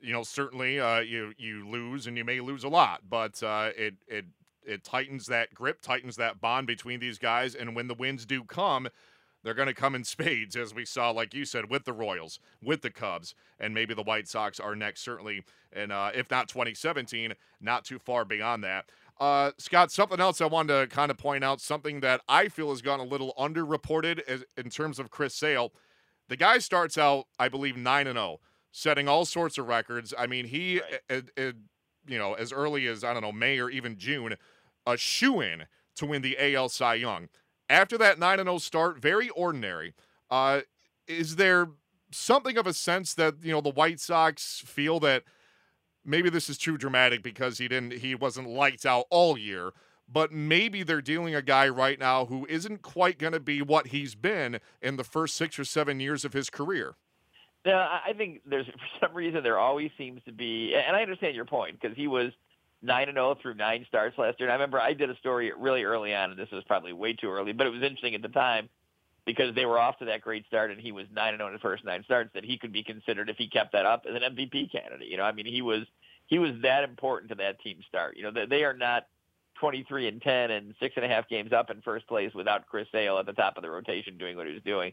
You 0.00 0.12
know, 0.12 0.22
certainly 0.22 0.80
uh, 0.80 1.00
you 1.00 1.32
you 1.38 1.68
lose 1.68 2.06
and 2.06 2.16
you 2.16 2.24
may 2.24 2.40
lose 2.40 2.64
a 2.64 2.68
lot, 2.68 3.02
but 3.08 3.40
uh, 3.42 3.70
it 3.76 3.94
it 4.08 4.24
it 4.64 4.84
tightens 4.84 5.26
that 5.26 5.54
grip, 5.54 5.80
tightens 5.80 6.16
that 6.16 6.40
bond 6.40 6.66
between 6.66 6.98
these 6.98 7.18
guys, 7.18 7.54
and 7.54 7.76
when 7.76 7.86
the 7.86 7.94
wins 7.94 8.26
do 8.26 8.42
come, 8.42 8.88
they're 9.42 9.54
going 9.54 9.68
to 9.68 9.74
come 9.74 9.94
in 9.94 10.04
spades, 10.04 10.56
as 10.56 10.74
we 10.74 10.84
saw, 10.84 11.10
like 11.10 11.34
you 11.34 11.44
said, 11.44 11.70
with 11.70 11.84
the 11.84 11.92
Royals, 11.92 12.38
with 12.62 12.82
the 12.82 12.90
Cubs, 12.90 13.34
and 13.58 13.74
maybe 13.74 13.94
the 13.94 14.02
White 14.02 14.28
Sox 14.28 14.60
are 14.60 14.76
next, 14.76 15.02
certainly, 15.02 15.42
and 15.72 15.92
uh, 15.92 16.10
if 16.14 16.30
not 16.30 16.48
2017, 16.48 17.34
not 17.60 17.84
too 17.84 17.98
far 17.98 18.24
beyond 18.24 18.62
that. 18.64 18.86
Uh, 19.20 19.52
Scott, 19.58 19.92
something 19.92 20.20
else 20.20 20.40
I 20.40 20.46
wanted 20.46 20.80
to 20.80 20.94
kind 20.94 21.10
of 21.10 21.18
point 21.18 21.44
out, 21.44 21.60
something 21.60 22.00
that 22.00 22.22
I 22.28 22.48
feel 22.48 22.70
has 22.70 22.82
gone 22.82 23.00
a 23.00 23.04
little 23.04 23.34
underreported 23.38 24.20
as, 24.26 24.44
in 24.56 24.70
terms 24.70 24.98
of 24.98 25.10
Chris 25.10 25.34
Sale. 25.34 25.72
The 26.28 26.36
guy 26.36 26.58
starts 26.58 26.96
out, 26.96 27.26
I 27.38 27.48
believe, 27.48 27.76
9 27.76 28.06
and 28.06 28.16
0, 28.16 28.40
setting 28.72 29.08
all 29.08 29.24
sorts 29.24 29.58
of 29.58 29.68
records. 29.68 30.14
I 30.18 30.26
mean, 30.26 30.46
he, 30.46 30.80
right. 31.10 31.22
uh, 31.38 31.40
uh, 31.40 31.52
you 32.06 32.18
know, 32.18 32.34
as 32.34 32.52
early 32.52 32.86
as, 32.86 33.04
I 33.04 33.12
don't 33.12 33.22
know, 33.22 33.32
May 33.32 33.58
or 33.58 33.70
even 33.70 33.96
June, 33.96 34.36
a 34.86 34.96
shoe 34.96 35.40
in 35.40 35.64
to 35.96 36.06
win 36.06 36.22
the 36.22 36.36
AL 36.56 36.70
Cy 36.70 36.94
Young. 36.94 37.28
After 37.72 37.96
that 37.98 38.18
9 38.18 38.38
0 38.38 38.58
start, 38.58 38.98
very 38.98 39.30
ordinary. 39.30 39.94
Uh, 40.30 40.60
is 41.08 41.36
there 41.36 41.70
something 42.10 42.56
of 42.58 42.66
a 42.66 42.72
sense 42.72 43.14
that, 43.14 43.36
you 43.42 43.50
know, 43.50 43.60
the 43.60 43.70
White 43.70 43.98
Sox 43.98 44.62
feel 44.64 45.00
that 45.00 45.24
maybe 46.04 46.28
this 46.30 46.50
is 46.50 46.58
too 46.58 46.76
dramatic 46.76 47.22
because 47.22 47.58
he 47.58 47.68
didn't 47.68 47.94
he 47.94 48.14
wasn't 48.14 48.48
lights 48.48 48.84
out 48.84 49.06
all 49.10 49.38
year 49.38 49.72
but 50.12 50.32
maybe 50.32 50.82
they're 50.82 51.00
dealing 51.00 51.34
a 51.34 51.42
guy 51.42 51.68
right 51.68 51.98
now 51.98 52.26
who 52.26 52.46
isn't 52.48 52.82
quite 52.82 53.18
going 53.18 53.32
to 53.32 53.40
be 53.40 53.62
what 53.62 53.88
he's 53.88 54.14
been 54.14 54.60
in 54.82 54.96
the 54.96 55.04
first 55.04 55.34
six 55.34 55.58
or 55.58 55.64
seven 55.64 56.00
years 56.00 56.24
of 56.24 56.32
his 56.32 56.50
career. 56.50 56.94
Yeah, 57.64 57.86
I 58.06 58.12
think 58.12 58.42
there's 58.44 58.66
for 59.00 59.06
some 59.06 59.14
reason 59.14 59.42
there 59.42 59.58
always 59.58 59.90
seems 59.96 60.20
to 60.26 60.32
be, 60.32 60.74
and 60.74 60.96
I 60.96 61.02
understand 61.02 61.34
your 61.34 61.44
point 61.44 61.80
because 61.80 61.96
he 61.96 62.08
was 62.08 62.32
nine 62.82 63.08
and 63.08 63.16
zero 63.16 63.30
oh 63.30 63.34
through 63.40 63.54
nine 63.54 63.84
starts 63.88 64.18
last 64.18 64.40
year. 64.40 64.48
And 64.48 64.52
I 64.52 64.56
remember 64.56 64.80
I 64.80 64.92
did 64.92 65.10
a 65.10 65.16
story 65.16 65.52
really 65.56 65.84
early 65.84 66.14
on, 66.14 66.30
and 66.30 66.38
this 66.38 66.50
was 66.50 66.64
probably 66.64 66.92
way 66.92 67.14
too 67.14 67.30
early, 67.30 67.52
but 67.52 67.66
it 67.66 67.70
was 67.70 67.82
interesting 67.82 68.14
at 68.14 68.22
the 68.22 68.28
time 68.28 68.68
because 69.24 69.54
they 69.54 69.66
were 69.66 69.78
off 69.78 69.98
to 69.98 70.06
that 70.06 70.20
great 70.20 70.46
start, 70.46 70.70
and 70.70 70.80
he 70.80 70.92
was 70.92 71.06
nine 71.14 71.34
and 71.34 71.38
zero 71.38 71.46
oh 71.46 71.48
in 71.48 71.54
the 71.54 71.60
first 71.60 71.84
nine 71.84 72.02
starts. 72.04 72.30
That 72.34 72.44
he 72.44 72.58
could 72.58 72.72
be 72.72 72.82
considered 72.82 73.30
if 73.30 73.36
he 73.36 73.48
kept 73.48 73.72
that 73.72 73.86
up 73.86 74.04
as 74.08 74.20
an 74.20 74.36
MVP 74.36 74.72
candidate. 74.72 75.08
You 75.08 75.16
know, 75.16 75.24
I 75.24 75.32
mean, 75.32 75.46
he 75.46 75.62
was 75.62 75.82
he 76.26 76.38
was 76.38 76.52
that 76.62 76.84
important 76.84 77.30
to 77.30 77.36
that 77.36 77.60
team 77.60 77.78
start. 77.88 78.16
You 78.16 78.24
know, 78.24 78.32
they, 78.32 78.46
they 78.46 78.64
are 78.64 78.74
not 78.74 79.06
23 79.60 80.08
and 80.08 80.20
10 80.20 80.50
and 80.50 80.74
six 80.80 80.94
and 80.96 81.04
a 81.04 81.08
half 81.08 81.28
games 81.28 81.52
up 81.52 81.70
in 81.70 81.80
first 81.82 82.06
place 82.08 82.32
without 82.34 82.66
Chris 82.66 82.88
Sale 82.90 83.18
at 83.18 83.26
the 83.26 83.32
top 83.32 83.56
of 83.56 83.62
the 83.62 83.70
rotation 83.70 84.18
doing 84.18 84.36
what 84.36 84.46
he 84.46 84.52
was 84.52 84.62
doing. 84.62 84.92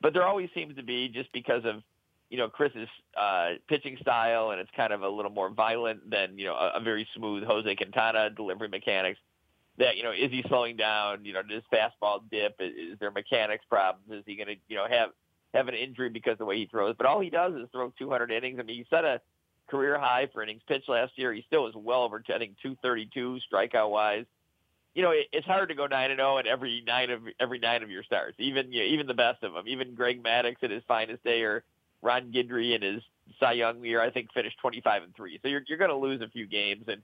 But 0.00 0.14
there 0.14 0.26
always 0.26 0.48
seems 0.54 0.76
to 0.76 0.82
be 0.82 1.08
just 1.08 1.32
because 1.32 1.64
of 1.64 1.82
you 2.30 2.36
know 2.36 2.48
Chris's 2.48 2.88
uh, 3.16 3.50
pitching 3.68 3.96
style 4.00 4.50
and 4.50 4.60
it's 4.60 4.70
kind 4.76 4.92
of 4.92 5.02
a 5.02 5.08
little 5.08 5.30
more 5.30 5.50
violent 5.50 6.10
than 6.10 6.38
you 6.38 6.46
know 6.46 6.54
a, 6.54 6.72
a 6.76 6.80
very 6.80 7.06
smooth 7.16 7.44
Jose 7.44 7.74
Quintana 7.76 8.30
delivery 8.30 8.68
mechanics. 8.68 9.18
That 9.78 9.96
you 9.96 10.02
know 10.02 10.12
is 10.12 10.30
he 10.30 10.44
slowing 10.48 10.76
down? 10.76 11.24
You 11.24 11.32
know 11.32 11.42
does 11.42 11.62
fastball 11.72 12.20
dip? 12.30 12.56
Is, 12.60 12.92
is 12.92 12.98
there 12.98 13.10
mechanics 13.10 13.64
problems? 13.68 14.10
Is 14.10 14.24
he 14.26 14.36
going 14.36 14.48
to 14.48 14.56
you 14.68 14.76
know 14.76 14.86
have 14.88 15.10
have 15.54 15.68
an 15.68 15.74
injury 15.74 16.10
because 16.10 16.32
of 16.32 16.38
the 16.38 16.44
way 16.44 16.58
he 16.58 16.66
throws? 16.66 16.94
But 16.98 17.06
all 17.06 17.20
he 17.20 17.30
does 17.30 17.54
is 17.54 17.68
throw 17.72 17.92
200 17.98 18.30
innings. 18.30 18.58
I 18.58 18.62
mean 18.62 18.76
he 18.76 18.86
set 18.90 19.04
a 19.04 19.20
career 19.68 19.98
high 19.98 20.28
for 20.32 20.42
innings 20.42 20.62
pitched 20.66 20.88
last 20.88 21.12
year. 21.16 21.32
He 21.32 21.44
still 21.46 21.64
was 21.64 21.74
well 21.76 22.02
over, 22.02 22.22
I 22.34 22.38
think, 22.38 22.56
232 22.62 23.38
strikeout 23.52 23.90
wise. 23.90 24.24
You 24.94 25.02
know, 25.02 25.10
it, 25.10 25.26
it's 25.32 25.46
hard 25.46 25.68
to 25.68 25.74
go 25.74 25.86
nine 25.86 26.10
and 26.10 26.18
zero 26.18 26.34
oh 26.34 26.38
at 26.38 26.46
every 26.46 26.82
nine 26.84 27.10
of 27.10 27.20
every 27.38 27.58
nine 27.58 27.82
of 27.82 27.90
your 27.90 28.02
starts. 28.02 28.36
Even 28.40 28.72
you 28.72 28.80
know, 28.80 28.86
even 28.86 29.06
the 29.06 29.14
best 29.14 29.42
of 29.44 29.52
them. 29.52 29.64
Even 29.68 29.94
Greg 29.94 30.22
Maddux 30.22 30.56
at 30.62 30.70
his 30.70 30.82
finest 30.88 31.22
day, 31.22 31.42
or 31.42 31.62
Ron 32.02 32.32
Guidry 32.32 32.74
in 32.74 32.82
his 32.82 33.02
Cy 33.40 33.52
Young 33.52 33.84
year, 33.84 34.00
I 34.00 34.10
think 34.10 34.32
finished 34.32 34.58
25 34.60 35.02
and 35.02 35.16
three. 35.16 35.38
So 35.42 35.48
you're 35.48 35.62
you're 35.66 35.78
going 35.78 35.90
to 35.90 35.96
lose 35.96 36.20
a 36.20 36.28
few 36.28 36.46
games, 36.46 36.84
and 36.88 37.02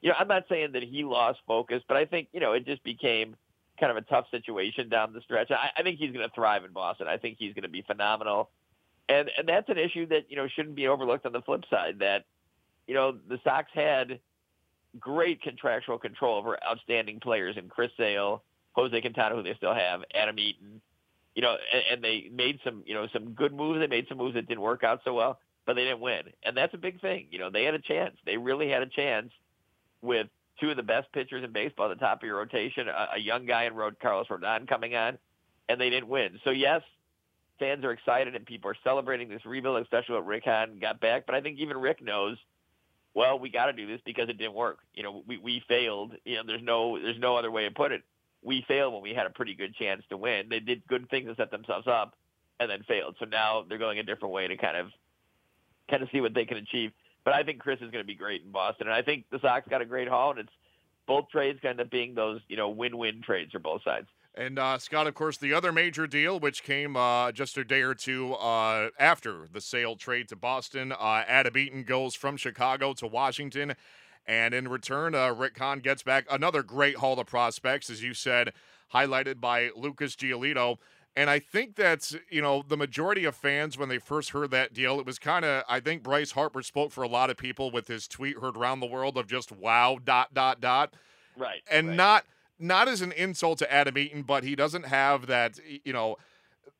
you 0.00 0.10
know, 0.10 0.16
I'm 0.18 0.28
not 0.28 0.44
saying 0.48 0.72
that 0.72 0.82
he 0.82 1.04
lost 1.04 1.40
focus, 1.46 1.82
but 1.86 1.96
I 1.96 2.06
think 2.06 2.28
you 2.32 2.40
know 2.40 2.52
it 2.52 2.66
just 2.66 2.82
became 2.82 3.36
kind 3.78 3.90
of 3.90 3.96
a 3.96 4.02
tough 4.02 4.26
situation 4.30 4.88
down 4.88 5.12
the 5.12 5.22
stretch. 5.22 5.50
I, 5.50 5.70
I 5.76 5.82
think 5.82 5.98
he's 5.98 6.12
going 6.12 6.28
to 6.28 6.34
thrive 6.34 6.64
in 6.64 6.72
Boston. 6.72 7.08
I 7.08 7.16
think 7.16 7.36
he's 7.38 7.54
going 7.54 7.62
to 7.62 7.68
be 7.68 7.82
phenomenal 7.82 8.50
and 9.10 9.30
and 9.36 9.48
that's 9.48 9.68
an 9.68 9.76
issue 9.76 10.06
that 10.06 10.30
you 10.30 10.36
know 10.36 10.46
shouldn't 10.48 10.76
be 10.76 10.86
overlooked. 10.86 11.26
On 11.26 11.32
the 11.32 11.42
flip 11.42 11.64
side, 11.68 11.98
that 11.98 12.24
you 12.86 12.94
know 12.94 13.18
the 13.28 13.38
Sox 13.44 13.70
had 13.74 14.20
great 14.98 15.42
contractual 15.42 15.98
control 15.98 16.38
over 16.38 16.56
outstanding 16.64 17.20
players 17.20 17.56
in 17.56 17.68
Chris 17.68 17.90
Sale, 17.96 18.42
Jose 18.72 19.00
Quintana, 19.00 19.34
who 19.34 19.42
they 19.42 19.54
still 19.54 19.74
have, 19.74 20.02
Adam 20.14 20.38
Eaton. 20.38 20.80
You 21.34 21.42
know, 21.42 21.56
and, 21.72 21.82
and 21.92 22.04
they 22.04 22.28
made 22.32 22.58
some 22.64 22.82
you 22.86 22.94
know 22.94 23.06
some 23.12 23.32
good 23.32 23.52
moves. 23.52 23.80
They 23.80 23.86
made 23.86 24.06
some 24.08 24.18
moves 24.18 24.34
that 24.34 24.48
didn't 24.48 24.62
work 24.62 24.84
out 24.84 25.00
so 25.04 25.14
well, 25.14 25.38
but 25.66 25.74
they 25.74 25.84
didn't 25.84 26.00
win, 26.00 26.22
and 26.42 26.56
that's 26.56 26.74
a 26.74 26.78
big 26.78 27.00
thing. 27.00 27.26
You 27.30 27.38
know, 27.38 27.50
they 27.50 27.64
had 27.64 27.74
a 27.74 27.80
chance. 27.80 28.16
They 28.26 28.36
really 28.36 28.68
had 28.68 28.82
a 28.82 28.88
chance 28.88 29.30
with 30.02 30.28
two 30.60 30.70
of 30.70 30.76
the 30.76 30.82
best 30.82 31.10
pitchers 31.12 31.42
in 31.42 31.52
baseball 31.52 31.90
at 31.90 31.98
the 31.98 32.04
top 32.04 32.22
of 32.22 32.26
your 32.26 32.36
rotation, 32.36 32.88
a, 32.88 33.16
a 33.16 33.18
young 33.18 33.46
guy 33.46 33.64
in 33.64 33.74
Road 33.74 33.96
Carlos 34.00 34.28
Rodon 34.28 34.68
coming 34.68 34.94
on, 34.94 35.18
and 35.68 35.80
they 35.80 35.90
didn't 35.90 36.08
win. 36.08 36.38
So 36.44 36.50
yes, 36.50 36.82
fans 37.60 37.84
are 37.84 37.92
excited 37.92 38.34
and 38.34 38.44
people 38.44 38.70
are 38.70 38.76
celebrating 38.82 39.28
this 39.28 39.44
rebuild, 39.46 39.80
especially 39.82 40.16
what 40.16 40.26
Rick 40.26 40.44
Hahn 40.44 40.78
got 40.80 41.00
back. 41.00 41.26
But 41.26 41.34
I 41.34 41.40
think 41.40 41.58
even 41.58 41.76
Rick 41.76 42.02
knows, 42.02 42.36
well, 43.14 43.38
we 43.38 43.50
got 43.50 43.66
to 43.66 43.72
do 43.72 43.86
this 43.86 44.00
because 44.04 44.28
it 44.28 44.38
didn't 44.38 44.54
work. 44.54 44.78
You 44.94 45.02
know, 45.02 45.22
we, 45.26 45.38
we 45.38 45.62
failed. 45.68 46.12
You 46.24 46.36
know, 46.36 46.42
there's 46.46 46.62
no 46.62 46.98
there's 47.00 47.18
no 47.18 47.36
other 47.36 47.50
way 47.50 47.64
to 47.64 47.70
put 47.70 47.92
it. 47.92 48.02
We 48.42 48.64
failed 48.66 48.94
when 48.94 49.02
we 49.02 49.14
had 49.14 49.26
a 49.26 49.30
pretty 49.30 49.54
good 49.54 49.74
chance 49.74 50.02
to 50.08 50.16
win. 50.16 50.48
They 50.48 50.60
did 50.60 50.86
good 50.86 51.08
things 51.10 51.28
to 51.28 51.34
set 51.34 51.50
themselves 51.50 51.86
up 51.86 52.16
and 52.58 52.70
then 52.70 52.82
failed. 52.82 53.16
So 53.18 53.26
now 53.26 53.64
they're 53.68 53.78
going 53.78 53.98
a 53.98 54.02
different 54.02 54.34
way 54.34 54.48
to 54.48 54.56
kind 54.56 54.76
of 54.76 54.90
kind 55.90 56.02
of 56.02 56.08
see 56.10 56.20
what 56.20 56.34
they 56.34 56.44
can 56.44 56.56
achieve. 56.56 56.92
But 57.24 57.34
I 57.34 57.42
think 57.42 57.58
Chris 57.58 57.80
is 57.80 57.90
going 57.90 58.02
to 58.02 58.06
be 58.06 58.14
great 58.14 58.42
in 58.42 58.50
Boston, 58.50 58.86
and 58.86 58.94
I 58.94 59.02
think 59.02 59.24
the 59.30 59.40
Sox 59.40 59.68
got 59.68 59.82
a 59.82 59.84
great 59.84 60.08
haul, 60.08 60.30
and 60.30 60.40
it's 60.40 60.52
both 61.06 61.28
trades 61.28 61.58
kind 61.60 61.80
of 61.80 61.90
being 61.90 62.14
those 62.14 62.40
you 62.48 62.56
know 62.56 62.70
win-win 62.70 63.20
trades 63.22 63.52
for 63.52 63.58
both 63.58 63.82
sides. 63.82 64.06
And 64.34 64.58
uh, 64.58 64.78
Scott, 64.78 65.08
of 65.08 65.14
course, 65.14 65.38
the 65.38 65.52
other 65.52 65.72
major 65.72 66.06
deal, 66.06 66.38
which 66.38 66.62
came 66.62 66.96
uh, 66.96 67.32
just 67.32 67.58
a 67.58 67.64
day 67.64 67.82
or 67.82 67.94
two 67.94 68.34
uh, 68.34 68.90
after 68.98 69.48
the 69.52 69.60
Sale 69.60 69.96
trade 69.96 70.28
to 70.28 70.36
Boston, 70.36 70.92
uh, 70.92 71.24
Adam 71.26 71.58
Eaton 71.58 71.82
goes 71.82 72.14
from 72.14 72.36
Chicago 72.36 72.92
to 72.94 73.08
Washington. 73.08 73.74
And 74.30 74.54
in 74.54 74.68
return, 74.68 75.16
uh, 75.16 75.34
Rick 75.34 75.58
Hahn 75.58 75.80
gets 75.80 76.04
back 76.04 76.24
another 76.30 76.62
great 76.62 76.98
haul 76.98 77.18
of 77.18 77.26
prospects, 77.26 77.90
as 77.90 78.00
you 78.00 78.14
said, 78.14 78.52
highlighted 78.94 79.40
by 79.40 79.70
Lucas 79.74 80.14
Giolito. 80.14 80.76
And 81.16 81.28
I 81.28 81.40
think 81.40 81.74
that's, 81.74 82.14
you 82.30 82.40
know, 82.40 82.62
the 82.66 82.76
majority 82.76 83.24
of 83.24 83.34
fans, 83.34 83.76
when 83.76 83.88
they 83.88 83.98
first 83.98 84.30
heard 84.30 84.52
that 84.52 84.72
deal, 84.72 85.00
it 85.00 85.04
was 85.04 85.18
kind 85.18 85.44
of, 85.44 85.64
I 85.68 85.80
think 85.80 86.04
Bryce 86.04 86.30
Harper 86.30 86.62
spoke 86.62 86.92
for 86.92 87.02
a 87.02 87.08
lot 87.08 87.28
of 87.28 87.38
people 87.38 87.72
with 87.72 87.88
his 87.88 88.06
tweet 88.06 88.38
heard 88.38 88.56
around 88.56 88.78
the 88.78 88.86
world 88.86 89.18
of 89.18 89.26
just 89.26 89.50
wow, 89.50 89.98
dot, 90.02 90.32
dot, 90.32 90.60
dot. 90.60 90.94
Right. 91.36 91.62
And 91.68 91.88
right. 91.88 91.96
not 91.96 92.24
not 92.60 92.86
as 92.86 93.00
an 93.00 93.10
insult 93.10 93.58
to 93.58 93.72
Adam 93.72 93.98
Eaton, 93.98 94.22
but 94.22 94.44
he 94.44 94.54
doesn't 94.54 94.86
have 94.86 95.26
that, 95.26 95.58
you 95.84 95.92
know, 95.92 96.18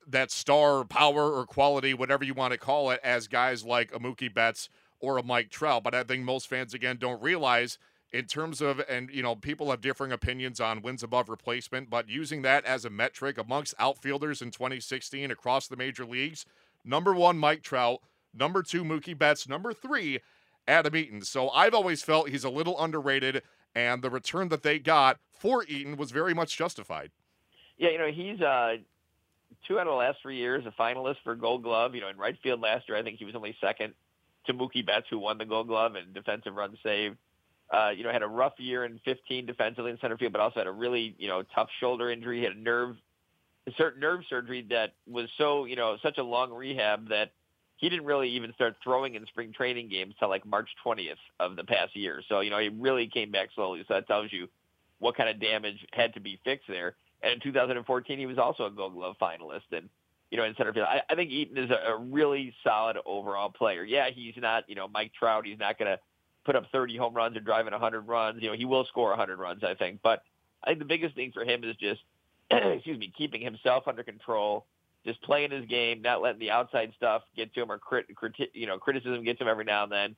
that 0.06 0.30
star 0.30 0.84
power 0.84 1.32
or 1.32 1.46
quality, 1.46 1.94
whatever 1.94 2.22
you 2.22 2.34
want 2.34 2.52
to 2.52 2.58
call 2.58 2.90
it, 2.90 3.00
as 3.02 3.26
guys 3.26 3.64
like 3.64 3.90
Amuki 3.90 4.32
Betts 4.32 4.68
or 5.00 5.18
a 5.18 5.22
Mike 5.22 5.50
Trout. 5.50 5.82
But 5.82 5.94
I 5.94 6.04
think 6.04 6.24
most 6.24 6.48
fans, 6.48 6.74
again, 6.74 6.96
don't 6.98 7.22
realize 7.22 7.78
in 8.12 8.24
terms 8.24 8.60
of, 8.60 8.80
and, 8.88 9.10
you 9.10 9.22
know, 9.22 9.36
people 9.36 9.70
have 9.70 9.80
differing 9.80 10.12
opinions 10.12 10.60
on 10.60 10.82
wins 10.82 11.02
above 11.02 11.28
replacement, 11.28 11.88
but 11.90 12.08
using 12.08 12.42
that 12.42 12.64
as 12.64 12.84
a 12.84 12.90
metric 12.90 13.38
amongst 13.38 13.74
outfielders 13.78 14.42
in 14.42 14.50
2016 14.50 15.30
across 15.30 15.68
the 15.68 15.76
major 15.76 16.04
leagues, 16.04 16.44
number 16.84 17.14
one, 17.14 17.38
Mike 17.38 17.62
Trout, 17.62 18.00
number 18.34 18.62
two, 18.62 18.84
Mookie 18.84 19.16
Betts, 19.16 19.48
number 19.48 19.72
three, 19.72 20.18
Adam 20.66 20.96
Eaton. 20.96 21.22
So 21.22 21.50
I've 21.50 21.74
always 21.74 22.02
felt 22.02 22.28
he's 22.28 22.44
a 22.44 22.50
little 22.50 22.80
underrated 22.82 23.42
and 23.74 24.02
the 24.02 24.10
return 24.10 24.48
that 24.48 24.62
they 24.62 24.78
got 24.78 25.18
for 25.30 25.64
Eaton 25.64 25.96
was 25.96 26.10
very 26.10 26.34
much 26.34 26.56
justified. 26.56 27.10
Yeah, 27.78 27.90
you 27.90 27.98
know, 27.98 28.10
he's 28.10 28.40
uh, 28.40 28.76
two 29.66 29.78
out 29.78 29.86
of 29.86 29.92
the 29.92 29.96
last 29.96 30.18
three 30.22 30.36
years 30.36 30.64
a 30.66 30.70
finalist 30.70 31.16
for 31.24 31.34
Gold 31.34 31.62
Glove. 31.62 31.94
You 31.94 32.00
know, 32.00 32.08
in 32.08 32.16
right 32.16 32.36
field 32.42 32.60
last 32.60 32.88
year, 32.88 32.98
I 32.98 33.02
think 33.02 33.18
he 33.18 33.24
was 33.24 33.34
only 33.34 33.56
second 33.60 33.94
to 34.46 34.54
Mookie 34.54 34.84
Betts, 34.84 35.06
who 35.10 35.18
won 35.18 35.38
the 35.38 35.44
Gold 35.44 35.68
Glove 35.68 35.94
and 35.94 36.14
defensive 36.14 36.54
run 36.54 36.76
saved. 36.82 37.16
Uh, 37.72 37.90
you 37.90 38.02
know, 38.02 38.10
had 38.10 38.22
a 38.22 38.28
rough 38.28 38.54
year 38.58 38.84
in 38.84 39.00
15 39.04 39.46
defensively 39.46 39.92
in 39.92 39.98
center 40.00 40.18
field, 40.18 40.32
but 40.32 40.40
also 40.40 40.58
had 40.58 40.66
a 40.66 40.72
really, 40.72 41.14
you 41.18 41.28
know, 41.28 41.44
tough 41.54 41.68
shoulder 41.78 42.10
injury. 42.10 42.38
He 42.38 42.44
had 42.44 42.54
a 42.54 42.58
nerve, 42.58 42.96
a 43.68 43.72
certain 43.78 44.00
nerve 44.00 44.22
surgery 44.28 44.66
that 44.70 44.94
was 45.08 45.28
so, 45.38 45.66
you 45.66 45.76
know, 45.76 45.96
such 46.02 46.18
a 46.18 46.22
long 46.22 46.52
rehab 46.52 47.10
that 47.10 47.30
he 47.76 47.88
didn't 47.88 48.06
really 48.06 48.28
even 48.30 48.52
start 48.54 48.76
throwing 48.82 49.14
in 49.14 49.24
spring 49.26 49.52
training 49.52 49.88
games 49.88 50.14
till 50.18 50.28
like 50.28 50.44
March 50.44 50.68
20th 50.84 51.14
of 51.38 51.56
the 51.56 51.64
past 51.64 51.94
year. 51.96 52.22
So, 52.28 52.40
you 52.40 52.50
know, 52.50 52.58
he 52.58 52.68
really 52.68 53.06
came 53.06 53.30
back 53.30 53.50
slowly. 53.54 53.84
So 53.86 53.94
that 53.94 54.06
tells 54.06 54.32
you 54.32 54.48
what 54.98 55.16
kind 55.16 55.30
of 55.30 55.40
damage 55.40 55.86
had 55.92 56.12
to 56.14 56.20
be 56.20 56.38
fixed 56.44 56.68
there. 56.68 56.94
And 57.22 57.32
in 57.32 57.40
2014, 57.40 58.18
he 58.18 58.26
was 58.26 58.38
also 58.38 58.66
a 58.66 58.70
Gold 58.70 58.94
Glove 58.94 59.16
finalist. 59.20 59.72
And, 59.72 59.88
you 60.30 60.38
know, 60.38 60.44
in 60.44 60.54
center 60.56 60.72
field, 60.72 60.86
I, 60.88 61.02
I 61.08 61.14
think 61.14 61.30
Eaton 61.30 61.58
is 61.58 61.70
a, 61.70 61.92
a 61.92 61.96
really 61.96 62.54
solid 62.64 62.96
overall 63.04 63.50
player. 63.50 63.84
Yeah, 63.84 64.10
he's 64.10 64.34
not, 64.36 64.64
you 64.68 64.74
know, 64.74 64.88
Mike 64.88 65.12
Trout. 65.18 65.46
He's 65.46 65.58
not 65.58 65.78
going 65.78 65.90
to 65.90 65.98
put 66.44 66.56
up 66.56 66.64
30 66.72 66.96
home 66.96 67.14
runs 67.14 67.36
or 67.36 67.40
drive 67.40 67.66
in 67.66 67.72
100 67.72 68.02
runs. 68.02 68.42
You 68.42 68.50
know, 68.50 68.56
he 68.56 68.64
will 68.64 68.84
score 68.86 69.10
100 69.10 69.38
runs, 69.38 69.62
I 69.64 69.74
think. 69.74 70.00
But 70.02 70.22
I 70.62 70.68
think 70.68 70.78
the 70.78 70.84
biggest 70.84 71.14
thing 71.14 71.32
for 71.32 71.44
him 71.44 71.64
is 71.64 71.76
just, 71.76 72.00
excuse 72.50 72.98
me, 72.98 73.12
keeping 73.16 73.40
himself 73.40 73.88
under 73.88 74.02
control 74.02 74.66
just 75.04 75.22
playing 75.22 75.50
his 75.50 75.64
game, 75.66 76.02
not 76.02 76.22
letting 76.22 76.40
the 76.40 76.50
outside 76.50 76.92
stuff 76.96 77.22
get 77.36 77.54
to 77.54 77.62
him 77.62 77.72
or 77.72 77.78
crit, 77.78 78.14
crit 78.14 78.34
you 78.52 78.66
know 78.66 78.78
criticism 78.78 79.24
get 79.24 79.38
to 79.38 79.44
him 79.44 79.48
every 79.48 79.64
now 79.64 79.84
and 79.84 79.92
then, 79.92 80.16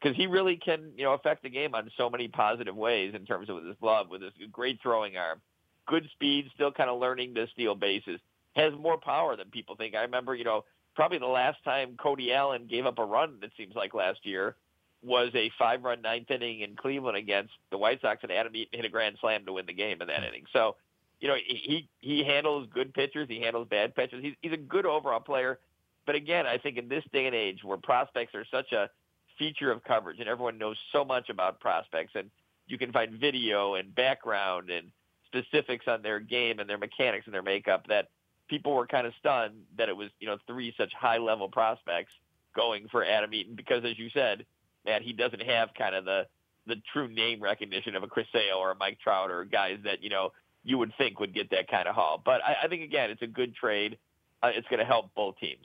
because 0.00 0.16
he 0.16 0.26
really 0.26 0.56
can 0.56 0.92
you 0.96 1.04
know 1.04 1.12
affect 1.12 1.42
the 1.42 1.50
game 1.50 1.74
on 1.74 1.90
so 1.96 2.08
many 2.08 2.28
positive 2.28 2.74
ways 2.74 3.14
in 3.14 3.26
terms 3.26 3.48
of 3.48 3.56
with 3.56 3.66
his 3.66 3.76
glove, 3.80 4.08
with 4.10 4.22
his 4.22 4.32
great 4.50 4.80
throwing 4.82 5.16
arm, 5.16 5.40
good 5.86 6.08
speed, 6.12 6.50
still 6.54 6.72
kind 6.72 6.88
of 6.88 6.98
learning 6.98 7.34
to 7.34 7.46
steal 7.48 7.74
bases, 7.74 8.20
has 8.54 8.72
more 8.78 8.98
power 8.98 9.36
than 9.36 9.50
people 9.50 9.76
think. 9.76 9.94
I 9.94 10.02
remember 10.02 10.34
you 10.34 10.44
know 10.44 10.64
probably 10.94 11.18
the 11.18 11.26
last 11.26 11.62
time 11.64 11.96
Cody 11.98 12.32
Allen 12.32 12.66
gave 12.68 12.86
up 12.86 12.98
a 12.98 13.04
run, 13.04 13.38
it 13.42 13.52
seems 13.56 13.74
like 13.74 13.94
last 13.94 14.24
year, 14.24 14.56
was 15.02 15.30
a 15.34 15.50
five-run 15.58 16.02
ninth 16.02 16.30
inning 16.30 16.60
in 16.60 16.76
Cleveland 16.76 17.16
against 17.16 17.52
the 17.70 17.78
White 17.78 18.00
Sox, 18.00 18.22
and 18.22 18.30
Adam 18.30 18.54
Eaton 18.54 18.78
hit 18.78 18.84
a 18.84 18.90
grand 18.90 19.16
slam 19.20 19.44
to 19.46 19.52
win 19.52 19.66
the 19.66 19.72
game 19.72 20.00
in 20.00 20.08
that 20.08 20.24
inning. 20.24 20.44
So 20.52 20.76
you 21.22 21.28
know, 21.28 21.36
he 21.46 21.88
he 22.00 22.24
handles 22.24 22.68
good 22.74 22.92
pitchers, 22.92 23.28
he 23.28 23.40
handles 23.40 23.68
bad 23.68 23.94
pitchers. 23.94 24.22
He's 24.22 24.34
he's 24.42 24.52
a 24.52 24.56
good 24.56 24.84
overall 24.84 25.20
player. 25.20 25.60
But 26.04 26.16
again, 26.16 26.46
I 26.46 26.58
think 26.58 26.78
in 26.78 26.88
this 26.88 27.04
day 27.12 27.26
and 27.26 27.34
age 27.34 27.62
where 27.62 27.78
prospects 27.78 28.34
are 28.34 28.44
such 28.50 28.72
a 28.72 28.90
feature 29.38 29.70
of 29.70 29.84
coverage 29.84 30.18
and 30.18 30.28
everyone 30.28 30.58
knows 30.58 30.76
so 30.90 31.04
much 31.04 31.28
about 31.28 31.60
prospects 31.60 32.12
and 32.16 32.28
you 32.66 32.76
can 32.76 32.92
find 32.92 33.20
video 33.20 33.74
and 33.74 33.94
background 33.94 34.68
and 34.68 34.88
specifics 35.26 35.86
on 35.86 36.02
their 36.02 36.20
game 36.20 36.58
and 36.58 36.68
their 36.68 36.76
mechanics 36.76 37.26
and 37.26 37.34
their 37.34 37.42
makeup 37.42 37.86
that 37.88 38.08
people 38.52 38.74
were 38.74 38.86
kind 38.86 39.06
of 39.06 39.14
stunned 39.18 39.62
that 39.78 39.88
it 39.88 39.96
was, 39.96 40.10
you 40.20 40.26
know, 40.26 40.36
three 40.46 40.74
such 40.76 40.92
high 40.92 41.16
level 41.16 41.48
prospects 41.48 42.12
going 42.54 42.86
for 42.90 43.02
Adam 43.02 43.32
Eaton 43.32 43.54
because 43.56 43.82
as 43.82 43.98
you 43.98 44.10
said, 44.10 44.44
man, 44.84 45.02
he 45.02 45.14
doesn't 45.14 45.40
have 45.40 45.70
kind 45.72 45.94
of 45.94 46.04
the 46.04 46.26
the 46.66 46.76
true 46.92 47.08
name 47.08 47.42
recognition 47.42 47.96
of 47.96 48.02
a 48.02 48.06
Chris 48.06 48.26
Sale 48.30 48.58
or 48.58 48.72
a 48.72 48.74
Mike 48.74 48.98
Trout 49.02 49.30
or 49.30 49.46
guys 49.46 49.78
that, 49.84 50.02
you 50.02 50.10
know, 50.10 50.32
you 50.64 50.76
would 50.76 50.92
think 50.98 51.18
would 51.18 51.32
get 51.32 51.50
that 51.50 51.66
kind 51.66 51.88
of 51.88 51.94
haul. 51.94 52.20
But 52.22 52.44
I, 52.44 52.56
I 52.64 52.68
think 52.68 52.82
again, 52.82 53.10
it's 53.10 53.22
a 53.22 53.26
good 53.26 53.54
trade. 53.54 53.96
Uh, 54.42 54.50
it's 54.54 54.68
going 54.68 54.80
to 54.80 54.84
help 54.84 55.14
both 55.14 55.38
teams. 55.38 55.64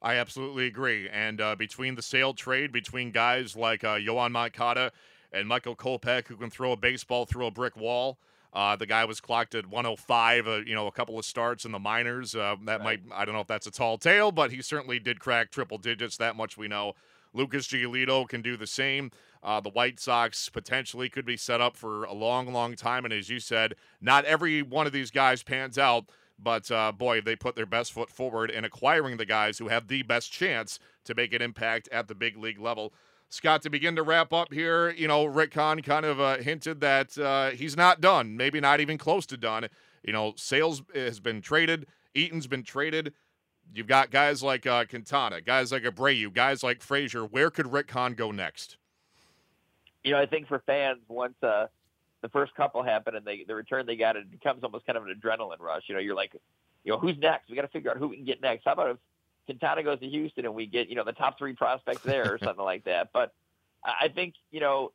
I 0.00 0.14
absolutely 0.14 0.66
agree. 0.66 1.08
And 1.08 1.40
uh, 1.40 1.56
between 1.56 1.96
the 1.96 2.02
Sale 2.02 2.34
trade, 2.34 2.70
between 2.70 3.10
guys 3.10 3.56
like 3.56 3.82
uh, 3.82 3.98
Moncada 4.30 4.92
and 5.32 5.48
Michael 5.48 5.74
Kopech, 5.74 6.28
who 6.28 6.36
can 6.36 6.50
throw 6.50 6.70
a 6.70 6.76
baseball 6.76 7.26
through 7.26 7.46
a 7.46 7.50
brick 7.50 7.76
wall. 7.76 8.18
Uh, 8.52 8.76
the 8.76 8.86
guy 8.86 9.04
was 9.04 9.20
clocked 9.20 9.54
at 9.54 9.66
105, 9.66 10.46
uh, 10.46 10.56
you 10.66 10.74
know, 10.74 10.86
a 10.86 10.92
couple 10.92 11.18
of 11.18 11.24
starts 11.24 11.64
in 11.64 11.72
the 11.72 11.78
minors. 11.78 12.34
Uh, 12.34 12.56
that 12.66 12.80
right. 12.80 13.00
might, 13.08 13.16
I 13.16 13.24
don't 13.24 13.34
know 13.34 13.40
if 13.40 13.46
that's 13.46 13.66
a 13.66 13.70
tall 13.70 13.96
tale, 13.96 14.30
but 14.30 14.52
he 14.52 14.60
certainly 14.60 14.98
did 14.98 15.20
crack 15.20 15.50
triple 15.50 15.78
digits. 15.78 16.18
That 16.18 16.36
much 16.36 16.58
we 16.58 16.68
know. 16.68 16.94
Lucas 17.34 17.66
Giolito 17.66 18.28
can 18.28 18.42
do 18.42 18.58
the 18.58 18.66
same. 18.66 19.10
Uh, 19.42 19.60
the 19.60 19.70
White 19.70 19.98
Sox 19.98 20.50
potentially 20.50 21.08
could 21.08 21.24
be 21.24 21.36
set 21.36 21.60
up 21.60 21.76
for 21.76 22.04
a 22.04 22.12
long, 22.12 22.52
long 22.52 22.76
time. 22.76 23.04
And 23.04 23.14
as 23.14 23.28
you 23.28 23.40
said, 23.40 23.74
not 24.00 24.24
every 24.26 24.62
one 24.62 24.86
of 24.86 24.92
these 24.92 25.10
guys 25.10 25.42
pans 25.42 25.78
out. 25.78 26.04
But 26.38 26.70
uh, 26.70 26.92
boy, 26.92 27.20
they 27.20 27.36
put 27.36 27.54
their 27.54 27.66
best 27.66 27.92
foot 27.92 28.10
forward 28.10 28.50
in 28.50 28.64
acquiring 28.64 29.16
the 29.16 29.24
guys 29.24 29.58
who 29.58 29.68
have 29.68 29.86
the 29.86 30.02
best 30.02 30.32
chance 30.32 30.78
to 31.04 31.14
make 31.14 31.32
an 31.32 31.42
impact 31.42 31.88
at 31.92 32.08
the 32.08 32.14
big 32.14 32.36
league 32.36 32.60
level. 32.60 32.92
Scott, 33.32 33.62
to 33.62 33.70
begin 33.70 33.96
to 33.96 34.02
wrap 34.02 34.32
up 34.32 34.52
here, 34.52 34.90
you 34.90 35.08
know, 35.08 35.24
Rick 35.24 35.54
Hahn 35.54 35.80
kind 35.82 36.04
of 36.04 36.20
uh, 36.20 36.36
hinted 36.36 36.80
that 36.80 37.16
uh, 37.18 37.50
he's 37.50 37.76
not 37.76 38.00
done, 38.00 38.36
maybe 38.36 38.60
not 38.60 38.80
even 38.80 38.98
close 38.98 39.26
to 39.26 39.36
done. 39.36 39.68
You 40.02 40.12
know, 40.12 40.34
Sales 40.36 40.82
has 40.94 41.20
been 41.20 41.40
traded, 41.40 41.86
Eaton's 42.14 42.46
been 42.46 42.62
traded. 42.62 43.14
You've 43.74 43.86
got 43.86 44.10
guys 44.10 44.42
like 44.42 44.66
uh, 44.66 44.84
Quintana, 44.84 45.40
guys 45.40 45.72
like 45.72 45.84
Abreu, 45.84 46.32
guys 46.32 46.62
like 46.62 46.82
Frazier. 46.82 47.24
Where 47.24 47.50
could 47.50 47.72
Rick 47.72 47.90
Hahn 47.90 48.14
go 48.14 48.32
next? 48.32 48.76
you 50.04 50.12
know, 50.12 50.18
I 50.18 50.26
think 50.26 50.48
for 50.48 50.62
fans, 50.66 51.00
once 51.08 51.34
uh, 51.42 51.66
the 52.22 52.28
first 52.28 52.54
couple 52.54 52.82
happen 52.82 53.14
and 53.14 53.24
they 53.24 53.44
the 53.46 53.54
return 53.54 53.86
they 53.86 53.96
got, 53.96 54.16
it 54.16 54.30
becomes 54.30 54.64
almost 54.64 54.86
kind 54.86 54.96
of 54.96 55.06
an 55.06 55.14
adrenaline 55.14 55.60
rush. 55.60 55.84
You 55.86 55.94
know, 55.94 56.00
you're 56.00 56.16
like, 56.16 56.34
you 56.84 56.92
know, 56.92 56.98
who's 56.98 57.16
next? 57.18 57.48
We 57.48 57.56
got 57.56 57.62
to 57.62 57.68
figure 57.68 57.90
out 57.90 57.98
who 57.98 58.08
we 58.08 58.16
can 58.16 58.24
get 58.24 58.40
next. 58.40 58.64
How 58.64 58.72
about 58.72 58.90
if 58.90 58.96
Quintana 59.46 59.82
goes 59.82 60.00
to 60.00 60.06
Houston 60.06 60.44
and 60.44 60.54
we 60.54 60.66
get, 60.66 60.88
you 60.88 60.94
know, 60.94 61.04
the 61.04 61.12
top 61.12 61.38
three 61.38 61.54
prospects 61.54 62.02
there 62.02 62.32
or 62.32 62.38
something 62.44 62.64
like 62.64 62.84
that? 62.84 63.10
But 63.12 63.32
I 63.84 64.08
think, 64.08 64.34
you 64.50 64.60
know, 64.60 64.92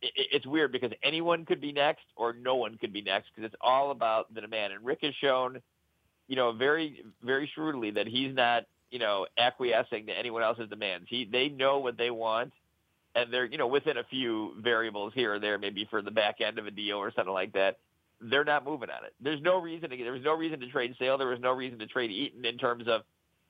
it, 0.00 0.12
it's 0.32 0.46
weird 0.46 0.72
because 0.72 0.92
anyone 1.02 1.44
could 1.44 1.60
be 1.60 1.72
next 1.72 2.04
or 2.16 2.32
no 2.32 2.56
one 2.56 2.78
could 2.78 2.92
be 2.92 3.02
next 3.02 3.30
because 3.34 3.50
it's 3.52 3.60
all 3.60 3.90
about 3.90 4.32
the 4.34 4.40
demand. 4.40 4.72
And 4.72 4.84
Rick 4.84 5.00
has 5.02 5.14
shown, 5.14 5.60
you 6.28 6.36
know, 6.36 6.52
very, 6.52 7.04
very 7.22 7.50
shrewdly 7.54 7.92
that 7.92 8.06
he's 8.06 8.34
not, 8.34 8.64
you 8.90 8.98
know, 8.98 9.26
acquiescing 9.36 10.06
to 10.06 10.12
anyone 10.18 10.42
else's 10.42 10.68
demands. 10.68 11.06
He, 11.08 11.24
they 11.24 11.48
know 11.48 11.78
what 11.78 11.96
they 11.96 12.10
want 12.10 12.52
and 13.14 13.32
they're 13.32 13.44
you 13.44 13.58
know 13.58 13.66
within 13.66 13.96
a 13.96 14.04
few 14.04 14.54
variables 14.60 15.12
here 15.14 15.34
or 15.34 15.38
there, 15.38 15.58
maybe 15.58 15.86
for 15.88 16.02
the 16.02 16.10
back 16.10 16.40
end 16.40 16.58
of 16.58 16.66
a 16.66 16.70
deal 16.70 16.96
or 16.96 17.12
something 17.12 17.32
like 17.32 17.52
that. 17.52 17.78
They're 18.20 18.44
not 18.44 18.64
moving 18.64 18.90
on 18.90 19.04
it. 19.04 19.12
There's 19.20 19.42
no 19.42 19.60
reason 19.60 19.90
to 19.90 19.96
there 19.96 20.12
was 20.12 20.22
no 20.22 20.34
reason 20.34 20.60
to 20.60 20.68
trade 20.68 20.94
Sale. 20.98 21.18
There 21.18 21.28
was 21.28 21.40
no 21.40 21.52
reason 21.52 21.78
to 21.80 21.86
trade 21.86 22.10
Eaton 22.10 22.44
in 22.44 22.58
terms 22.58 22.84
of 22.88 23.02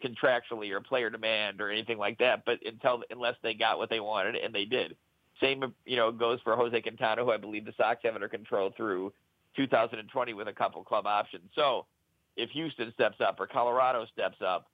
contractually 0.04 0.70
or 0.70 0.80
player 0.80 1.10
demand 1.10 1.60
or 1.60 1.70
anything 1.70 1.98
like 1.98 2.18
that. 2.18 2.44
But 2.44 2.58
until 2.64 3.02
unless 3.10 3.36
they 3.42 3.54
got 3.54 3.78
what 3.78 3.90
they 3.90 4.00
wanted, 4.00 4.36
and 4.36 4.54
they 4.54 4.64
did. 4.64 4.96
Same 5.40 5.74
you 5.84 5.96
know 5.96 6.12
goes 6.12 6.40
for 6.44 6.54
Jose 6.56 6.80
Quintana, 6.80 7.24
who 7.24 7.30
I 7.30 7.36
believe 7.36 7.64
the 7.64 7.72
Sox 7.76 8.00
have 8.04 8.14
under 8.14 8.28
control 8.28 8.72
through 8.76 9.12
2020 9.56 10.34
with 10.34 10.48
a 10.48 10.52
couple 10.52 10.82
club 10.84 11.06
options. 11.06 11.50
So 11.54 11.86
if 12.36 12.50
Houston 12.50 12.92
steps 12.94 13.16
up 13.20 13.40
or 13.40 13.46
Colorado 13.46 14.06
steps 14.12 14.38
up, 14.44 14.68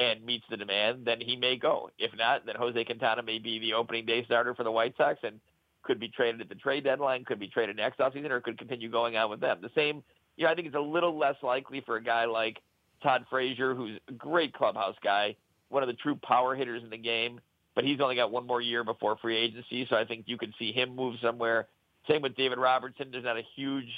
and 0.00 0.24
meets 0.24 0.44
the 0.48 0.56
demand, 0.56 1.04
then 1.04 1.20
he 1.20 1.36
may 1.36 1.56
go. 1.56 1.90
If 1.98 2.16
not, 2.16 2.46
then 2.46 2.56
Jose 2.56 2.84
Quintana 2.84 3.22
may 3.22 3.38
be 3.38 3.58
the 3.58 3.74
opening 3.74 4.06
day 4.06 4.24
starter 4.24 4.54
for 4.54 4.64
the 4.64 4.70
White 4.70 4.96
Sox 4.96 5.18
and 5.22 5.40
could 5.82 6.00
be 6.00 6.08
traded 6.08 6.40
at 6.40 6.48
the 6.48 6.54
trade 6.54 6.84
deadline, 6.84 7.24
could 7.24 7.38
be 7.38 7.48
traded 7.48 7.76
next 7.76 7.98
offseason, 7.98 8.30
or 8.30 8.40
could 8.40 8.58
continue 8.58 8.90
going 8.90 9.16
on 9.16 9.30
with 9.30 9.40
them. 9.40 9.58
The 9.60 9.70
same 9.74 10.02
you 10.36 10.46
know, 10.46 10.52
I 10.52 10.54
think 10.54 10.68
it's 10.68 10.76
a 10.76 10.80
little 10.80 11.18
less 11.18 11.36
likely 11.42 11.82
for 11.84 11.96
a 11.96 12.02
guy 12.02 12.24
like 12.24 12.62
Todd 13.02 13.24
Frazier, 13.30 13.74
who's 13.74 13.98
a 14.08 14.12
great 14.12 14.52
clubhouse 14.52 14.96
guy, 15.02 15.36
one 15.68 15.82
of 15.82 15.88
the 15.88 15.94
true 15.94 16.16
power 16.16 16.54
hitters 16.54 16.82
in 16.82 16.90
the 16.90 16.98
game, 16.98 17.40
but 17.74 17.84
he's 17.84 18.00
only 18.00 18.16
got 18.16 18.30
one 18.30 18.46
more 18.46 18.60
year 18.60 18.84
before 18.84 19.16
free 19.16 19.36
agency, 19.36 19.86
so 19.88 19.96
I 19.96 20.04
think 20.04 20.24
you 20.26 20.36
could 20.36 20.52
see 20.58 20.72
him 20.72 20.94
move 20.94 21.16
somewhere. 21.22 21.68
Same 22.08 22.22
with 22.22 22.36
David 22.36 22.58
Robertson. 22.58 23.08
There's 23.10 23.24
not 23.24 23.36
a 23.36 23.42
huge 23.54 23.88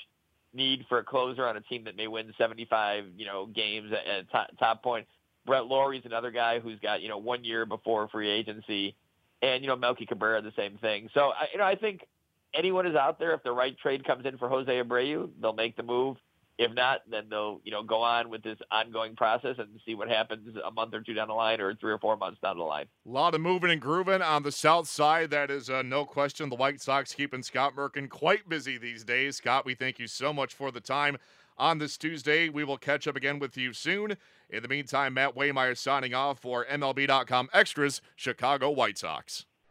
need 0.54 0.84
for 0.88 0.98
a 0.98 1.04
closer 1.04 1.46
on 1.46 1.56
a 1.56 1.60
team 1.60 1.84
that 1.84 1.96
may 1.96 2.06
win 2.06 2.32
75, 2.36 3.04
you 3.16 3.24
know, 3.24 3.46
games 3.46 3.90
at, 3.92 4.30
top, 4.30 4.50
top 4.58 4.82
point. 4.82 5.06
Brett 5.46 5.64
Lawrie's 5.66 6.02
another 6.04 6.30
guy 6.30 6.60
who's 6.60 6.78
got 6.80 7.02
you 7.02 7.08
know 7.08 7.18
one 7.18 7.44
year 7.44 7.66
before 7.66 8.08
free 8.08 8.30
agency, 8.30 8.94
and 9.40 9.62
you 9.62 9.68
know 9.68 9.76
Melky 9.76 10.06
Cabrera 10.06 10.40
the 10.40 10.52
same 10.56 10.78
thing. 10.78 11.08
So 11.14 11.30
I, 11.30 11.48
you 11.52 11.58
know 11.58 11.64
I 11.64 11.74
think 11.74 12.06
anyone 12.54 12.86
is 12.86 12.94
out 12.94 13.18
there 13.18 13.34
if 13.34 13.42
the 13.42 13.52
right 13.52 13.76
trade 13.78 14.04
comes 14.04 14.24
in 14.24 14.38
for 14.38 14.48
Jose 14.48 14.70
Abreu, 14.70 15.30
they'll 15.40 15.52
make 15.52 15.76
the 15.76 15.82
move. 15.82 16.16
If 16.58 16.72
not, 16.74 17.00
then 17.10 17.24
they'll 17.30 17.60
you 17.64 17.72
know 17.72 17.82
go 17.82 18.02
on 18.02 18.28
with 18.28 18.42
this 18.42 18.58
ongoing 18.70 19.16
process 19.16 19.56
and 19.58 19.68
see 19.86 19.94
what 19.94 20.08
happens 20.08 20.56
a 20.64 20.70
month 20.70 20.94
or 20.94 21.00
two 21.00 21.14
down 21.14 21.28
the 21.28 21.34
line, 21.34 21.60
or 21.60 21.74
three 21.74 21.92
or 21.92 21.98
four 21.98 22.16
months 22.16 22.40
down 22.42 22.58
the 22.58 22.64
line. 22.64 22.86
A 23.06 23.10
lot 23.10 23.34
of 23.34 23.40
moving 23.40 23.70
and 23.70 23.80
grooving 23.80 24.22
on 24.22 24.42
the 24.42 24.52
south 24.52 24.88
side. 24.88 25.30
That 25.30 25.50
is 25.50 25.70
uh, 25.70 25.82
no 25.82 26.04
question. 26.04 26.50
The 26.50 26.56
White 26.56 26.80
Sox 26.80 27.14
keeping 27.14 27.42
Scott 27.42 27.74
Merkin 27.74 28.08
quite 28.08 28.48
busy 28.48 28.78
these 28.78 29.04
days. 29.04 29.36
Scott, 29.36 29.64
we 29.64 29.74
thank 29.74 29.98
you 29.98 30.06
so 30.06 30.32
much 30.32 30.54
for 30.54 30.70
the 30.70 30.80
time 30.80 31.16
on 31.56 31.78
this 31.78 31.96
Tuesday. 31.96 32.48
We 32.48 32.64
will 32.64 32.78
catch 32.78 33.06
up 33.06 33.16
again 33.16 33.38
with 33.38 33.56
you 33.56 33.72
soon. 33.72 34.16
In 34.50 34.62
the 34.62 34.68
meantime, 34.68 35.14
Matt 35.14 35.34
Waymire 35.34 35.76
signing 35.76 36.14
off 36.14 36.38
for 36.38 36.66
MLB.com 36.66 37.48
Extras, 37.52 38.02
Chicago 38.16 38.70
White 38.70 38.98
Sox. 38.98 39.46